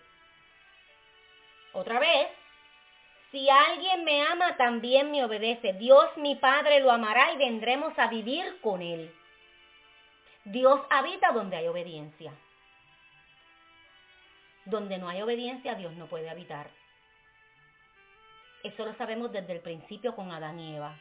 Otra 1.72 1.98
vez, 1.98 2.28
si 3.30 3.48
alguien 3.50 4.04
me 4.04 4.22
ama, 4.22 4.56
también 4.56 5.10
me 5.10 5.24
obedece. 5.24 5.74
Dios 5.74 6.16
mi 6.16 6.36
Padre 6.36 6.80
lo 6.80 6.90
amará 6.90 7.32
y 7.32 7.36
vendremos 7.36 7.96
a 7.98 8.08
vivir 8.08 8.60
con 8.60 8.80
él. 8.80 9.12
Dios 10.44 10.80
habita 10.90 11.32
donde 11.32 11.56
hay 11.56 11.66
obediencia. 11.66 12.32
Donde 14.64 14.98
no 14.98 15.08
hay 15.08 15.22
obediencia, 15.22 15.74
Dios 15.74 15.92
no 15.94 16.06
puede 16.06 16.30
habitar. 16.30 16.68
Eso 18.62 18.84
lo 18.84 18.94
sabemos 18.94 19.32
desde 19.32 19.52
el 19.52 19.60
principio 19.60 20.14
con 20.14 20.32
Adán 20.32 20.58
y 20.58 20.76
Eva. 20.76 20.98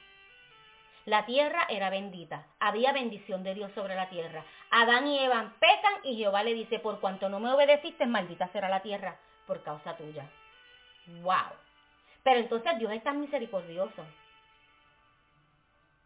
La 1.05 1.25
tierra 1.25 1.65
era 1.69 1.89
bendita, 1.89 2.45
había 2.59 2.91
bendición 2.91 3.41
de 3.43 3.53
Dios 3.53 3.71
sobre 3.73 3.95
la 3.95 4.09
tierra. 4.09 4.43
Adán 4.71 5.07
y 5.07 5.19
Eva 5.19 5.53
pecan 5.59 5.93
y 6.03 6.17
Jehová 6.17 6.43
le 6.43 6.53
dice, 6.53 6.79
por 6.79 6.99
cuanto 6.99 7.29
no 7.29 7.39
me 7.39 7.51
obedeciste, 7.51 8.05
maldita 8.05 8.49
será 8.49 8.67
la 8.67 8.81
tierra 8.81 9.17
por 9.45 9.63
causa 9.63 9.95
tuya. 9.95 10.29
¡Wow! 11.21 11.53
Pero 12.23 12.41
entonces 12.41 12.77
Dios 12.77 12.91
es 12.91 13.03
tan 13.03 13.21
misericordioso 13.21 14.05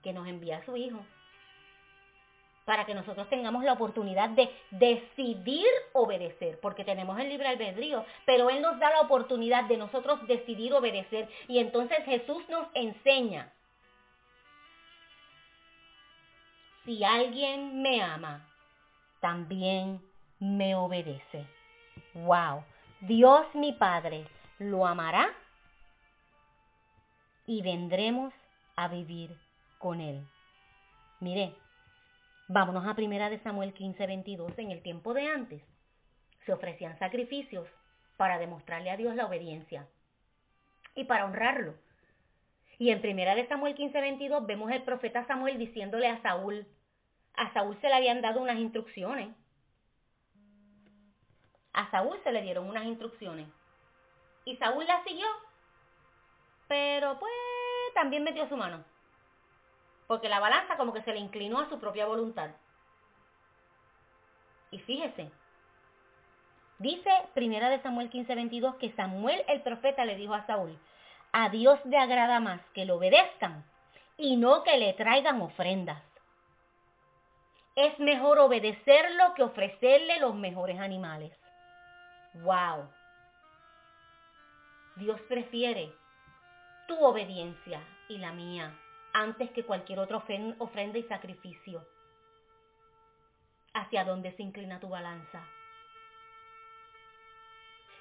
que 0.04 0.13
nos 0.13 0.28
envía 0.28 0.58
a 0.58 0.65
su 0.65 0.78
Hijo 0.78 1.04
para 2.72 2.86
que 2.86 2.94
nosotros 2.94 3.28
tengamos 3.28 3.66
la 3.66 3.74
oportunidad 3.74 4.30
de 4.30 4.50
decidir 4.70 5.68
obedecer, 5.92 6.58
porque 6.62 6.86
tenemos 6.86 7.20
el 7.20 7.28
libre 7.28 7.50
albedrío, 7.50 8.06
pero 8.26 8.50
Él 8.50 8.62
nos 8.62 8.80
da 8.80 8.90
la 8.92 9.02
oportunidad 9.02 9.66
de 9.66 9.76
nosotros 9.76 10.26
decidir 10.26 10.74
obedecer. 10.74 11.28
Y 11.50 11.60
entonces 11.60 11.98
Jesús 12.06 12.48
nos 12.48 12.70
enseña, 12.74 13.52
si 16.86 17.04
alguien 17.04 17.82
me 17.82 18.02
ama, 18.02 18.48
también 19.20 20.02
me 20.40 20.74
obedece. 20.74 21.46
¡Wow! 22.14 22.64
Dios 23.02 23.54
mi 23.54 23.74
Padre 23.74 24.26
lo 24.60 24.88
amará 24.88 25.30
y 27.46 27.62
vendremos 27.64 28.34
a 28.78 28.88
vivir 28.88 29.36
con 29.78 30.00
Él. 30.00 30.26
Mire, 31.20 31.54
Vámonos 32.54 32.86
a 32.86 32.96
primera 32.96 33.30
de 33.30 33.40
Samuel 33.40 33.72
15, 33.72 34.06
22. 34.08 34.60
En 34.60 34.72
el 34.72 34.84
tiempo 34.84 35.14
de 35.14 35.26
antes 35.26 35.64
se 36.46 36.52
ofrecían 36.52 37.00
sacrificios 37.00 37.66
para 38.18 38.40
demostrarle 38.40 38.92
a 38.92 38.98
Dios 38.98 39.16
la 39.16 39.26
obediencia 39.26 39.88
y 40.94 41.06
para 41.06 41.24
honrarlo. 41.24 41.76
Y 42.78 42.90
en 42.90 43.00
primera 43.00 43.36
de 43.36 43.48
Samuel 43.48 43.74
15, 43.74 44.02
22 44.02 44.46
vemos 44.48 44.70
el 44.70 44.84
profeta 44.84 45.26
Samuel 45.28 45.58
diciéndole 45.60 46.10
a 46.10 46.22
Saúl, 46.22 46.68
a 47.36 47.54
Saúl 47.54 47.80
se 47.80 47.88
le 47.88 47.96
habían 47.96 48.22
dado 48.22 48.42
unas 48.42 48.58
instrucciones. 48.58 49.30
A 51.72 51.90
Saúl 51.90 52.20
se 52.22 52.34
le 52.34 52.42
dieron 52.42 52.68
unas 52.68 52.84
instrucciones. 52.84 53.48
Y 54.44 54.58
Saúl 54.58 54.86
las 54.86 55.06
siguió. 55.06 55.28
Pero 56.68 57.18
pues 57.18 57.32
también 57.94 58.24
metió 58.24 58.46
su 58.50 58.58
mano 58.58 58.84
porque 60.12 60.28
la 60.28 60.41
balanza 60.41 60.76
como 60.76 60.91
que 60.91 61.04
se 61.04 61.13
le 61.13 61.19
inclinó 61.19 61.62
a 61.62 61.69
su 61.69 61.80
propia 61.80 62.06
voluntad. 62.06 62.50
Y 64.69 64.80
fíjese, 64.80 65.32
dice 66.80 67.10
Primera 67.34 67.69
de 67.69 67.82
Samuel 67.82 68.10
15:22 68.10 68.78
que 68.78 68.91
Samuel 68.91 69.41
el 69.47 69.62
profeta 69.62 70.04
le 70.04 70.17
dijo 70.17 70.34
a 70.34 70.45
Saúl, 70.45 70.78
a 71.32 71.47
Dios 71.47 71.80
le 71.86 71.97
agrada 71.97 72.41
más 72.41 72.60
que 72.74 72.84
le 72.84 72.91
obedezcan 72.91 73.63
y 74.17 74.36
no 74.36 74.63
que 74.63 74.76
le 74.76 74.91
traigan 74.95 75.41
ofrendas. 75.41 76.04
Es 77.78 77.97
mejor 78.00 78.38
obedecerlo 78.39 79.34
que 79.36 79.43
ofrecerle 79.43 80.19
los 80.19 80.36
mejores 80.36 80.78
animales. 80.82 81.32
¡Wow! 82.34 82.89
Dios 84.97 85.21
prefiere 85.30 85.89
tu 86.89 87.02
obediencia 87.02 87.80
y 88.10 88.17
la 88.17 88.34
mía 88.34 88.76
antes 89.13 89.52
que 89.52 89.63
cualquier 89.63 90.00
otra 90.00 90.17
ofrenda 90.17 90.97
y 90.97 91.04
sacrificio. 91.04 91.86
¿Hacia 93.74 94.04
dónde 94.04 94.32
se 94.34 94.43
inclina 94.43 94.80
tu 94.80 94.89
balanza? 94.89 95.41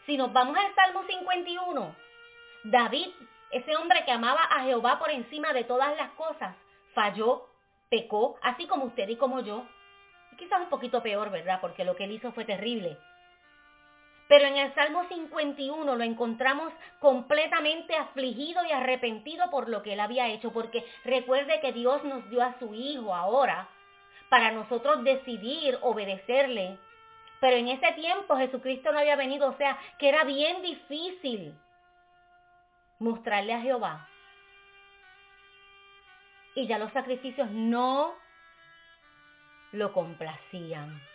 Si 0.06 0.16
nos 0.16 0.32
vamos 0.32 0.56
al 0.56 0.74
Salmo 0.74 1.04
51, 1.04 1.94
David, 2.64 3.08
ese 3.50 3.76
hombre 3.76 4.04
que 4.04 4.12
amaba 4.12 4.42
a 4.42 4.64
Jehová 4.64 4.98
por 4.98 5.10
encima 5.10 5.52
de 5.52 5.64
todas 5.64 5.96
las 5.96 6.10
cosas, 6.12 6.56
falló, 6.94 7.46
pecó, 7.88 8.38
así 8.42 8.66
como 8.66 8.86
usted 8.86 9.08
y 9.08 9.16
como 9.16 9.40
yo. 9.40 9.64
Y 10.32 10.36
quizás 10.36 10.60
un 10.60 10.68
poquito 10.68 11.02
peor, 11.02 11.30
¿verdad? 11.30 11.60
Porque 11.60 11.84
lo 11.84 11.96
que 11.96 12.04
él 12.04 12.12
hizo 12.12 12.32
fue 12.32 12.44
terrible. 12.44 12.98
Pero 14.30 14.46
en 14.46 14.58
el 14.58 14.72
Salmo 14.76 15.08
51 15.08 15.96
lo 15.96 16.04
encontramos 16.04 16.72
completamente 17.00 17.96
afligido 17.96 18.64
y 18.64 18.70
arrepentido 18.70 19.50
por 19.50 19.68
lo 19.68 19.82
que 19.82 19.94
él 19.94 19.98
había 19.98 20.28
hecho, 20.28 20.52
porque 20.52 20.86
recuerde 21.04 21.58
que 21.60 21.72
Dios 21.72 22.04
nos 22.04 22.30
dio 22.30 22.40
a 22.40 22.56
su 22.60 22.72
Hijo 22.72 23.12
ahora 23.12 23.66
para 24.28 24.52
nosotros 24.52 25.02
decidir 25.02 25.76
obedecerle. 25.82 26.78
Pero 27.40 27.56
en 27.56 27.70
ese 27.70 27.90
tiempo 27.94 28.36
Jesucristo 28.36 28.92
no 28.92 29.00
había 29.00 29.16
venido, 29.16 29.48
o 29.48 29.56
sea, 29.56 29.76
que 29.98 30.08
era 30.08 30.22
bien 30.22 30.62
difícil 30.62 31.52
mostrarle 33.00 33.52
a 33.52 33.62
Jehová. 33.62 34.08
Y 36.54 36.68
ya 36.68 36.78
los 36.78 36.92
sacrificios 36.92 37.50
no 37.50 38.14
lo 39.72 39.92
complacían. 39.92 41.09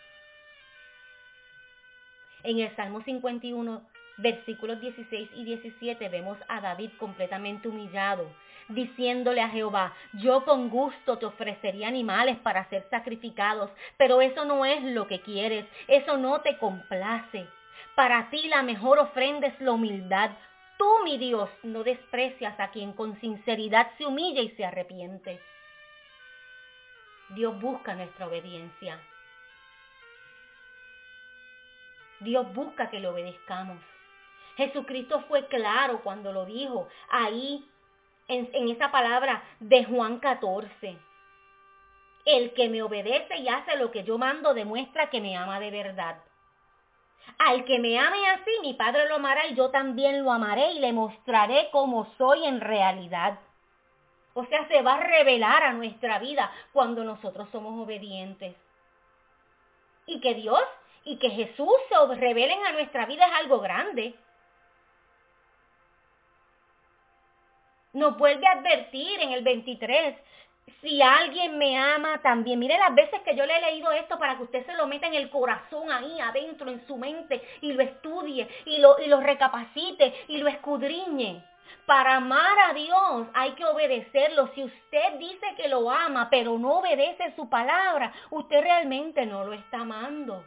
En 2.45 2.59
el 2.59 2.75
Salmo 2.75 3.01
51, 3.01 3.81
versículos 4.17 4.79
16 4.79 5.29
y 5.33 5.45
17, 5.45 6.09
vemos 6.09 6.37
a 6.47 6.61
David 6.61 6.91
completamente 6.99 7.67
humillado, 7.67 8.31
diciéndole 8.69 9.41
a 9.41 9.49
Jehová, 9.49 9.95
yo 10.13 10.45
con 10.45 10.69
gusto 10.69 11.17
te 11.17 11.25
ofrecería 11.25 11.87
animales 11.87 12.37
para 12.43 12.69
ser 12.69 12.85
sacrificados, 12.91 13.71
pero 13.97 14.21
eso 14.21 14.45
no 14.45 14.63
es 14.63 14.83
lo 14.83 15.07
que 15.07 15.21
quieres, 15.21 15.65
eso 15.87 16.17
no 16.17 16.41
te 16.41 16.55
complace. 16.59 17.47
Para 17.95 18.29
ti 18.29 18.47
la 18.47 18.61
mejor 18.61 18.99
ofrenda 18.99 19.47
es 19.47 19.59
la 19.59 19.71
humildad. 19.71 20.29
Tú, 20.77 20.87
mi 21.03 21.17
Dios, 21.17 21.49
no 21.63 21.83
desprecias 21.83 22.59
a 22.59 22.69
quien 22.69 22.93
con 22.93 23.19
sinceridad 23.21 23.89
se 23.97 24.05
humilla 24.05 24.41
y 24.41 24.49
se 24.51 24.65
arrepiente. 24.65 25.39
Dios 27.29 27.59
busca 27.59 27.95
nuestra 27.95 28.27
obediencia. 28.27 28.99
Dios 32.19 32.53
busca 32.53 32.89
que 32.89 32.99
le 32.99 33.07
obedezcamos. 33.07 33.77
Jesucristo 34.57 35.21
fue 35.27 35.47
claro 35.47 36.01
cuando 36.01 36.31
lo 36.31 36.45
dijo 36.45 36.87
ahí 37.09 37.65
en, 38.27 38.69
esa 38.69 38.91
palabra 38.91 39.43
de 39.59 39.83
Juan 39.85 40.19
14. 40.19 40.97
El 42.25 42.53
que 42.53 42.69
me 42.69 42.81
obedece 42.81 43.37
y 43.37 43.47
hace 43.47 43.75
lo 43.75 43.91
que 43.91 44.03
yo 44.03 44.17
mando 44.17 44.53
demuestra 44.53 45.09
que 45.09 45.21
me 45.21 45.35
ama 45.35 45.59
de 45.59 45.71
verdad. 45.71 46.17
Al 47.37 47.65
que 47.65 47.79
me 47.79 47.99
ame 47.99 48.29
así, 48.29 48.51
mi 48.61 48.73
Padre 48.75 49.07
lo 49.07 49.15
amará 49.15 49.47
y 49.47 49.55
yo 49.55 49.69
también 49.69 50.23
lo 50.23 50.31
amaré 50.31 50.71
y 50.73 50.79
le 50.79 50.93
mostraré 50.93 51.69
cómo 51.71 52.05
soy 52.17 52.45
en 52.45 52.61
realidad. 52.61 53.39
O 54.33 54.45
sea, 54.45 54.67
se 54.67 54.81
va 54.81 54.95
a 54.95 54.99
revelar 54.99 55.63
a 55.63 55.73
nuestra 55.73 56.19
vida 56.19 56.51
cuando 56.71 57.03
nosotros 57.03 57.49
somos 57.51 57.81
obedientes. 57.83 58.55
Y 60.07 60.19
que 60.19 60.35
Dios 60.35 60.61
y 61.05 61.17
que 61.17 61.29
Jesús 61.29 61.75
se 61.87 62.15
revelen 62.15 62.65
a 62.65 62.71
nuestra 62.73 63.05
vida 63.05 63.25
es 63.25 63.33
algo 63.33 63.59
grande. 63.59 64.15
Nos 67.93 68.17
vuelve 68.17 68.45
a 68.45 68.53
advertir 68.53 69.21
en 69.21 69.31
el 69.31 69.43
23, 69.43 70.17
si 70.81 71.01
alguien 71.01 71.57
me 71.57 71.77
ama 71.77 72.21
también. 72.21 72.59
Mire 72.59 72.77
las 72.77 72.93
veces 72.93 73.21
que 73.21 73.35
yo 73.35 73.45
le 73.45 73.55
he 73.55 73.61
leído 73.61 73.91
esto 73.91 74.17
para 74.17 74.35
que 74.35 74.43
usted 74.43 74.65
se 74.65 74.73
lo 74.73 74.87
meta 74.87 75.07
en 75.07 75.13
el 75.13 75.29
corazón 75.29 75.91
ahí 75.91 76.19
adentro, 76.19 76.69
en 76.69 76.85
su 76.87 76.97
mente, 76.97 77.41
y 77.61 77.71
lo 77.71 77.83
estudie, 77.83 78.49
y 78.65 78.79
lo, 78.79 78.99
y 78.99 79.07
lo 79.07 79.21
recapacite, 79.21 80.13
y 80.27 80.37
lo 80.37 80.49
escudriñe. 80.49 81.41
Para 81.85 82.15
amar 82.15 82.57
a 82.69 82.73
Dios 82.73 83.27
hay 83.33 83.51
que 83.51 83.63
obedecerlo. 83.63 84.47
Si 84.55 84.63
usted 84.63 85.13
dice 85.19 85.45
que 85.55 85.67
lo 85.67 85.89
ama, 85.89 86.29
pero 86.31 86.57
no 86.57 86.79
obedece 86.79 87.33
su 87.35 87.47
palabra, 87.47 88.11
usted 88.31 88.59
realmente 88.59 89.25
no 89.25 89.45
lo 89.45 89.53
está 89.53 89.81
amando. 89.81 90.43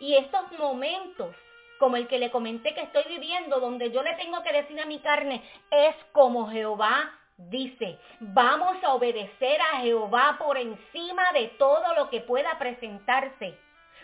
Y 0.00 0.16
estos 0.16 0.52
momentos, 0.58 1.34
como 1.78 1.96
el 1.96 2.06
que 2.08 2.18
le 2.18 2.30
comenté 2.30 2.74
que 2.74 2.82
estoy 2.82 3.04
viviendo, 3.08 3.60
donde 3.60 3.90
yo 3.90 4.02
le 4.02 4.14
tengo 4.14 4.42
que 4.42 4.52
decir 4.52 4.80
a 4.80 4.86
mi 4.86 5.00
carne, 5.00 5.42
es 5.70 5.94
como 6.12 6.48
Jehová 6.50 7.12
dice, 7.38 7.98
vamos 8.20 8.82
a 8.82 8.94
obedecer 8.94 9.60
a 9.72 9.80
Jehová 9.80 10.36
por 10.38 10.58
encima 10.58 11.32
de 11.32 11.48
todo 11.58 11.94
lo 11.94 12.10
que 12.10 12.20
pueda 12.20 12.58
presentarse. 12.58 13.56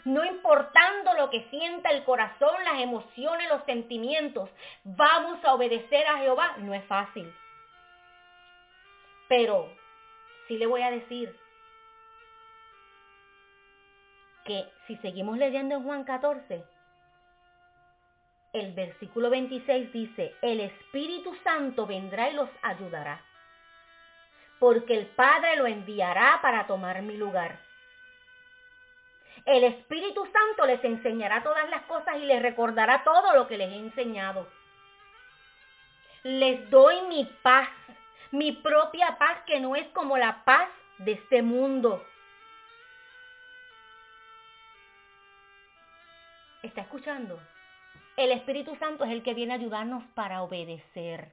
No 0.05 0.25
importando 0.25 1.15
lo 1.15 1.31
que 1.31 1.49
sienta 1.51 1.91
el 1.91 2.05
corazón, 2.05 2.55
las 2.65 2.81
emociones, 2.81 3.49
los 3.49 3.65
sentimientos, 3.65 4.51
vamos 4.85 5.43
a 5.45 5.55
obedecer 5.55 6.07
a 6.07 6.19
Jehová. 6.19 6.57
No 6.59 6.75
es 6.75 6.85
fácil. 6.85 7.33
Pero 9.29 9.69
sí 10.47 10.59
le 10.59 10.67
voy 10.67 10.83
a 10.83 10.91
decir, 10.91 11.35
que 14.45 14.65
si 14.87 14.97
seguimos 14.99 15.39
leyendo 15.39 15.75
en 15.75 15.85
Juan 15.85 16.05
14, 16.05 16.65
el 18.53 18.73
versículo 18.73 19.31
26 19.31 19.93
dice, 19.93 20.35
el 20.43 20.61
Espíritu 20.61 21.35
Santo 21.43 21.87
vendrá 21.87 22.31
y 22.31 22.35
los 22.35 22.49
ayudará, 22.63 23.21
porque 24.61 24.95
el 24.97 25.07
Padre 25.07 25.57
lo 25.57 25.67
enviará 25.67 26.39
para 26.41 26.67
tomar 26.67 27.03
mi 27.03 27.17
lugar. 27.17 27.59
El 29.45 29.65
Espíritu 29.65 30.25
Santo 30.27 30.67
les 30.67 30.83
enseñará 30.85 31.43
todas 31.43 31.69
las 31.69 31.83
cosas 31.83 32.17
y 32.17 32.25
les 32.27 32.41
recordará 32.41 33.03
todo 33.03 33.35
lo 33.35 33.47
que 33.47 33.59
les 33.59 33.71
he 33.71 33.77
enseñado. 33.77 34.47
Les 36.23 36.71
doy 36.71 37.03
mi 37.09 37.25
paz, 37.43 37.69
mi 38.31 38.53
propia 38.53 39.19
paz 39.19 39.43
que 39.47 39.61
no 39.61 39.77
es 39.77 39.87
como 39.89 40.17
la 40.17 40.45
paz 40.45 40.69
de 40.99 41.13
este 41.13 41.43
mundo. 41.43 42.03
¿Está 46.75 46.83
escuchando? 46.83 47.39
El 48.17 48.33
Espíritu 48.33 48.75
Santo 48.81 49.05
es 49.05 49.13
el 49.13 49.23
que 49.23 49.33
viene 49.33 49.53
a 49.53 49.59
ayudarnos 49.59 50.03
para 50.17 50.43
obedecer. 50.43 51.29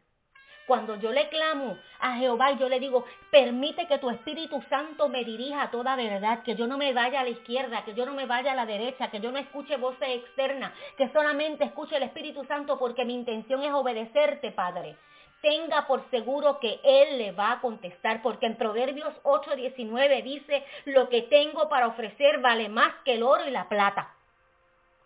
Cuando 0.68 0.98
yo 0.98 1.12
le 1.12 1.30
clamo 1.30 1.80
a 2.00 2.18
Jehová 2.18 2.52
y 2.52 2.60
yo 2.60 2.70
le 2.70 2.80
digo, 2.80 3.04
permite 3.32 3.88
que 3.88 3.98
tu 3.98 4.12
Espíritu 4.12 4.62
Santo 4.70 5.10
me 5.10 5.24
dirija 5.24 5.64
a 5.64 5.72
toda 5.72 5.96
verdad, 5.96 6.44
que 6.44 6.54
yo 6.54 6.68
no 6.68 6.78
me 6.78 6.94
vaya 6.94 7.22
a 7.22 7.24
la 7.24 7.32
izquierda, 7.32 7.84
que 7.84 7.96
yo 7.96 8.06
no 8.06 8.14
me 8.14 8.28
vaya 8.28 8.52
a 8.52 8.56
la 8.56 8.68
derecha, 8.68 9.10
que 9.10 9.20
yo 9.20 9.32
no 9.32 9.40
escuche 9.40 9.78
voces 9.78 10.10
externas, 10.10 10.74
que 10.96 11.10
solamente 11.10 11.64
escuche 11.64 11.98
el 11.98 12.04
Espíritu 12.04 12.44
Santo 12.46 12.78
porque 12.78 13.04
mi 13.04 13.16
intención 13.16 13.64
es 13.64 13.74
obedecerte, 13.74 14.52
Padre. 14.52 14.96
Tenga 15.42 15.88
por 15.88 16.08
seguro 16.12 16.60
que 16.60 16.80
Él 16.84 17.18
le 17.18 17.32
va 17.32 17.54
a 17.54 17.62
contestar, 17.62 18.22
porque 18.22 18.46
en 18.46 18.58
Proverbios 18.58 19.16
8:19 19.24 20.22
dice, 20.22 20.64
lo 20.86 21.10
que 21.10 21.24
tengo 21.24 21.68
para 21.68 21.88
ofrecer 21.88 22.42
vale 22.42 22.70
más 22.70 22.94
que 23.04 23.16
el 23.16 23.24
oro 23.24 23.48
y 23.48 23.50
la 23.50 23.68
plata. 23.68 24.21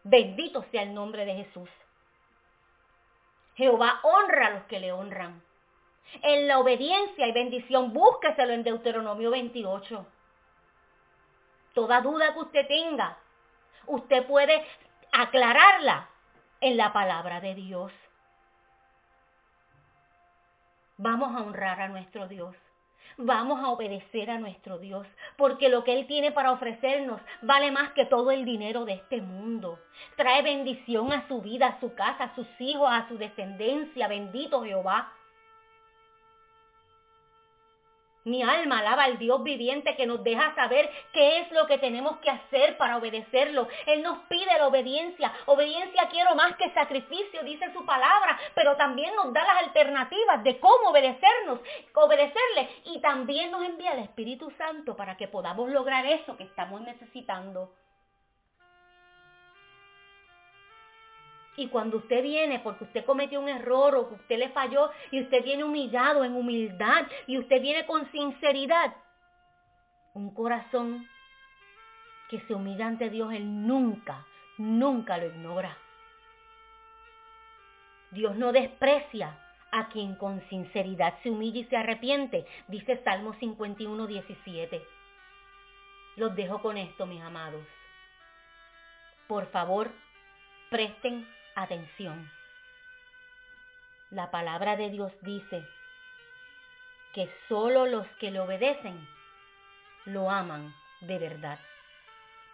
Bendito 0.05 0.63
sea 0.69 0.83
el 0.83 0.93
nombre 0.93 1.25
de 1.25 1.33
Jesús. 1.33 1.69
Jehová 3.55 4.01
honra 4.03 4.47
a 4.47 4.49
los 4.51 4.63
que 4.65 4.79
le 4.79 4.91
honran. 4.91 5.41
En 6.21 6.47
la 6.47 6.59
obediencia 6.59 7.27
y 7.27 7.31
bendición, 7.31 7.91
búsqueselo 7.91 8.53
en 8.53 8.61
Deuteronomio 8.61 9.31
28. 9.31 10.05
Toda 11.73 12.01
duda 12.01 12.33
que 12.33 12.39
usted 12.39 12.67
tenga, 12.67 13.17
usted 13.87 14.27
puede 14.27 14.63
aclararla 15.11 16.07
en 16.61 16.77
la 16.77 16.93
palabra 16.93 17.41
de 17.41 17.55
Dios. 17.55 17.91
Vamos 20.97 21.35
a 21.35 21.41
honrar 21.41 21.81
a 21.81 21.87
nuestro 21.87 22.27
Dios. 22.27 22.55
Vamos 23.17 23.63
a 23.63 23.69
obedecer 23.69 24.29
a 24.29 24.39
nuestro 24.39 24.77
Dios, 24.77 25.07
porque 25.37 25.69
lo 25.69 25.85
que 25.85 25.93
Él 25.97 26.05
tiene 26.05 26.33
para 26.33 26.51
ofrecernos 26.51 27.21
vale 27.41 27.71
más 27.71 27.93
que 27.93 28.05
todo 28.05 28.29
el 28.31 28.43
dinero 28.43 28.83
de 28.83 28.95
este 28.95 29.21
mundo. 29.21 29.79
Trae 30.17 30.41
bendición 30.41 31.13
a 31.13 31.25
su 31.29 31.41
vida, 31.41 31.67
a 31.67 31.79
su 31.79 31.95
casa, 31.95 32.25
a 32.25 32.35
sus 32.35 32.47
hijos, 32.59 32.89
a 32.91 33.07
su 33.07 33.17
descendencia. 33.17 34.09
Bendito 34.09 34.63
Jehová. 34.63 35.13
Mi 38.25 38.41
alma 38.41 38.79
alaba 38.79 39.03
al 39.03 39.19
Dios 39.19 39.43
viviente 39.43 39.95
que 39.95 40.07
nos 40.07 40.23
deja 40.23 40.55
saber 40.55 40.89
qué 41.13 41.41
es 41.41 41.51
lo 41.51 41.67
que 41.67 41.77
tenemos 41.77 42.17
que 42.17 42.31
hacer 42.31 42.75
para 42.75 42.97
obedecerlo. 42.97 43.67
Él 43.85 44.01
nos 44.01 44.17
pide 44.27 44.57
la 44.57 44.65
obediencia. 44.65 45.31
Obediencia 45.45 46.09
quiero 46.09 46.33
más 46.33 46.55
que 46.55 46.71
sacrificio, 46.71 47.43
dice 47.43 47.71
su 47.71 47.85
palabra, 47.85 48.39
pero 48.55 48.75
también 48.77 49.13
nos 49.15 49.31
da 49.31 49.45
las 49.45 49.63
alternativas 49.67 50.43
de 50.43 50.59
cómo 50.59 50.89
obedecernos, 50.89 51.59
obedecerle 51.93 52.69
y 52.85 52.99
también 52.99 53.51
nos 53.51 53.63
envía 53.63 53.93
el 53.93 53.99
Espíritu 53.99 54.49
Santo 54.57 54.95
para 54.95 55.15
que 55.17 55.27
podamos 55.27 55.69
lograr 55.69 56.03
eso 56.07 56.35
que 56.35 56.45
estamos 56.45 56.81
necesitando. 56.81 57.69
Y 61.57 61.67
cuando 61.69 61.97
usted 61.97 62.21
viene 62.21 62.59
porque 62.59 62.83
usted 62.83 63.05
cometió 63.05 63.39
un 63.39 63.47
error 63.47 63.95
o 63.95 64.09
que 64.09 64.15
usted 64.15 64.37
le 64.37 64.49
falló 64.49 64.89
y 65.11 65.21
usted 65.21 65.43
viene 65.43 65.63
humillado 65.63 66.23
en 66.23 66.35
humildad 66.35 67.07
y 67.27 67.37
usted 67.37 67.61
viene 67.61 67.85
con 67.85 68.09
sinceridad, 68.11 68.93
un 70.13 70.33
corazón 70.33 71.07
que 72.29 72.41
se 72.41 72.53
humilla 72.53 72.87
ante 72.87 73.09
Dios, 73.09 73.31
Él 73.33 73.67
nunca, 73.67 74.25
nunca 74.57 75.17
lo 75.17 75.27
ignora. 75.27 75.77
Dios 78.11 78.35
no 78.35 78.51
desprecia 78.51 79.37
a 79.71 79.89
quien 79.89 80.15
con 80.15 80.41
sinceridad 80.49 81.15
se 81.21 81.29
humilla 81.29 81.59
y 81.59 81.65
se 81.65 81.75
arrepiente, 81.75 82.45
dice 82.67 83.01
Salmo 83.03 83.33
51, 83.33 84.07
17. 84.07 84.81
Los 86.15 86.35
dejo 86.35 86.61
con 86.61 86.77
esto, 86.77 87.05
mis 87.05 87.21
amados. 87.21 87.65
Por 89.27 89.47
favor, 89.51 89.91
presten 90.69 91.27
atención. 91.55 92.29
La 94.11 94.29
palabra 94.29 94.75
de 94.75 94.89
Dios 94.89 95.11
dice 95.21 95.65
que 97.13 97.29
solo 97.47 97.85
los 97.85 98.05
que 98.19 98.29
le 98.29 98.39
obedecen 98.39 99.07
lo 100.05 100.29
aman 100.29 100.73
de 101.01 101.17
verdad. 101.17 101.59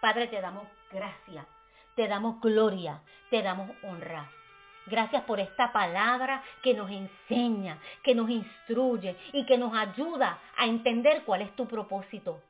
Padre, 0.00 0.28
te 0.28 0.40
damos 0.40 0.66
gracia, 0.90 1.46
te 1.94 2.08
damos 2.08 2.40
gloria, 2.40 3.02
te 3.30 3.42
damos 3.42 3.70
honra. 3.82 4.30
Gracias 4.86 5.22
por 5.24 5.38
esta 5.38 5.72
palabra 5.72 6.42
que 6.62 6.74
nos 6.74 6.90
enseña, 6.90 7.78
que 8.02 8.14
nos 8.14 8.28
instruye 8.30 9.16
y 9.32 9.46
que 9.46 9.58
nos 9.58 9.74
ayuda 9.74 10.40
a 10.56 10.66
entender 10.66 11.22
cuál 11.24 11.42
es 11.42 11.54
tu 11.54 11.68
propósito. 11.68 12.42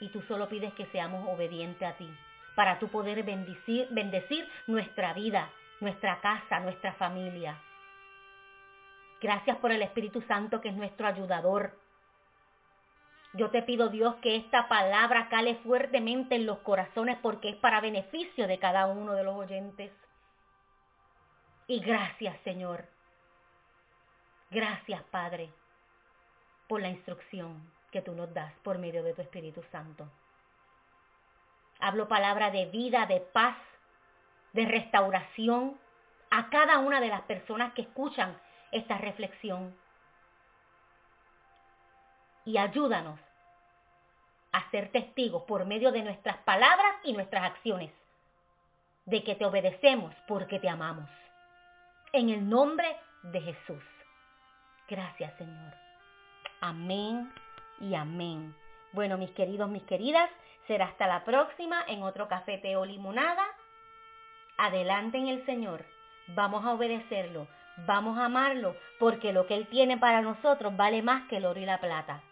Y 0.00 0.08
tú 0.08 0.22
solo 0.22 0.48
pides 0.48 0.72
que 0.74 0.86
seamos 0.86 1.26
obedientes 1.28 1.86
a 1.86 1.96
ti 1.96 2.08
para 2.56 2.78
tú 2.80 2.88
poder 2.88 3.22
bendecir, 3.22 3.86
bendecir 3.90 4.48
nuestra 4.66 5.12
vida, 5.12 5.52
nuestra 5.80 6.20
casa, 6.20 6.58
nuestra 6.58 6.94
familia. 6.94 7.60
Gracias 9.20 9.58
por 9.58 9.70
el 9.70 9.82
Espíritu 9.82 10.22
Santo 10.22 10.60
que 10.60 10.70
es 10.70 10.74
nuestro 10.74 11.06
ayudador. 11.06 11.78
Yo 13.34 13.50
te 13.50 13.62
pido 13.62 13.90
Dios 13.90 14.16
que 14.16 14.36
esta 14.36 14.66
palabra 14.68 15.28
cale 15.28 15.56
fuertemente 15.56 16.34
en 16.34 16.46
los 16.46 16.58
corazones 16.60 17.18
porque 17.20 17.50
es 17.50 17.56
para 17.56 17.82
beneficio 17.82 18.48
de 18.48 18.58
cada 18.58 18.86
uno 18.86 19.12
de 19.12 19.22
los 19.22 19.36
oyentes. 19.36 19.92
Y 21.66 21.80
gracias 21.80 22.40
Señor. 22.42 22.86
Gracias 24.50 25.02
Padre 25.10 25.50
por 26.68 26.80
la 26.80 26.88
instrucción 26.88 27.70
que 27.92 28.00
tú 28.00 28.14
nos 28.14 28.32
das 28.32 28.52
por 28.62 28.78
medio 28.78 29.02
de 29.02 29.12
tu 29.12 29.20
Espíritu 29.20 29.62
Santo. 29.70 30.08
Hablo 31.80 32.08
palabra 32.08 32.50
de 32.50 32.66
vida, 32.66 33.06
de 33.06 33.20
paz, 33.20 33.56
de 34.52 34.64
restauración 34.64 35.78
a 36.30 36.48
cada 36.48 36.78
una 36.78 37.00
de 37.00 37.08
las 37.08 37.22
personas 37.22 37.72
que 37.74 37.82
escuchan 37.82 38.36
esta 38.72 38.98
reflexión. 38.98 39.76
Y 42.44 42.58
ayúdanos 42.58 43.18
a 44.52 44.70
ser 44.70 44.90
testigos 44.90 45.42
por 45.42 45.66
medio 45.66 45.92
de 45.92 46.02
nuestras 46.02 46.38
palabras 46.38 46.96
y 47.04 47.12
nuestras 47.12 47.44
acciones 47.44 47.92
de 49.04 49.22
que 49.22 49.34
te 49.34 49.44
obedecemos 49.44 50.14
porque 50.26 50.58
te 50.58 50.68
amamos. 50.68 51.08
En 52.12 52.30
el 52.30 52.48
nombre 52.48 52.96
de 53.22 53.40
Jesús. 53.40 53.82
Gracias 54.88 55.36
Señor. 55.36 55.74
Amén 56.60 57.32
y 57.80 57.94
amén. 57.94 58.54
Bueno, 58.96 59.18
mis 59.18 59.30
queridos, 59.32 59.68
mis 59.68 59.82
queridas, 59.82 60.30
Será 60.66 60.86
hasta 60.86 61.06
la 61.06 61.22
próxima 61.22 61.84
en 61.86 62.02
otro 62.02 62.26
café, 62.28 62.60
o 62.76 62.84
limonada. 62.84 63.44
Adelante 64.58 65.18
en 65.18 65.28
el 65.28 65.46
Señor. 65.46 65.84
Vamos 66.28 66.64
a 66.64 66.72
obedecerlo. 66.72 67.46
Vamos 67.86 68.18
a 68.18 68.24
amarlo 68.24 68.74
porque 68.98 69.32
lo 69.32 69.46
que 69.46 69.54
Él 69.54 69.68
tiene 69.68 69.98
para 69.98 70.22
nosotros 70.22 70.76
vale 70.76 71.02
más 71.02 71.28
que 71.28 71.36
el 71.36 71.44
oro 71.44 71.60
y 71.60 71.66
la 71.66 71.78
plata. 71.78 72.22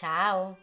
Chao. 0.00 0.58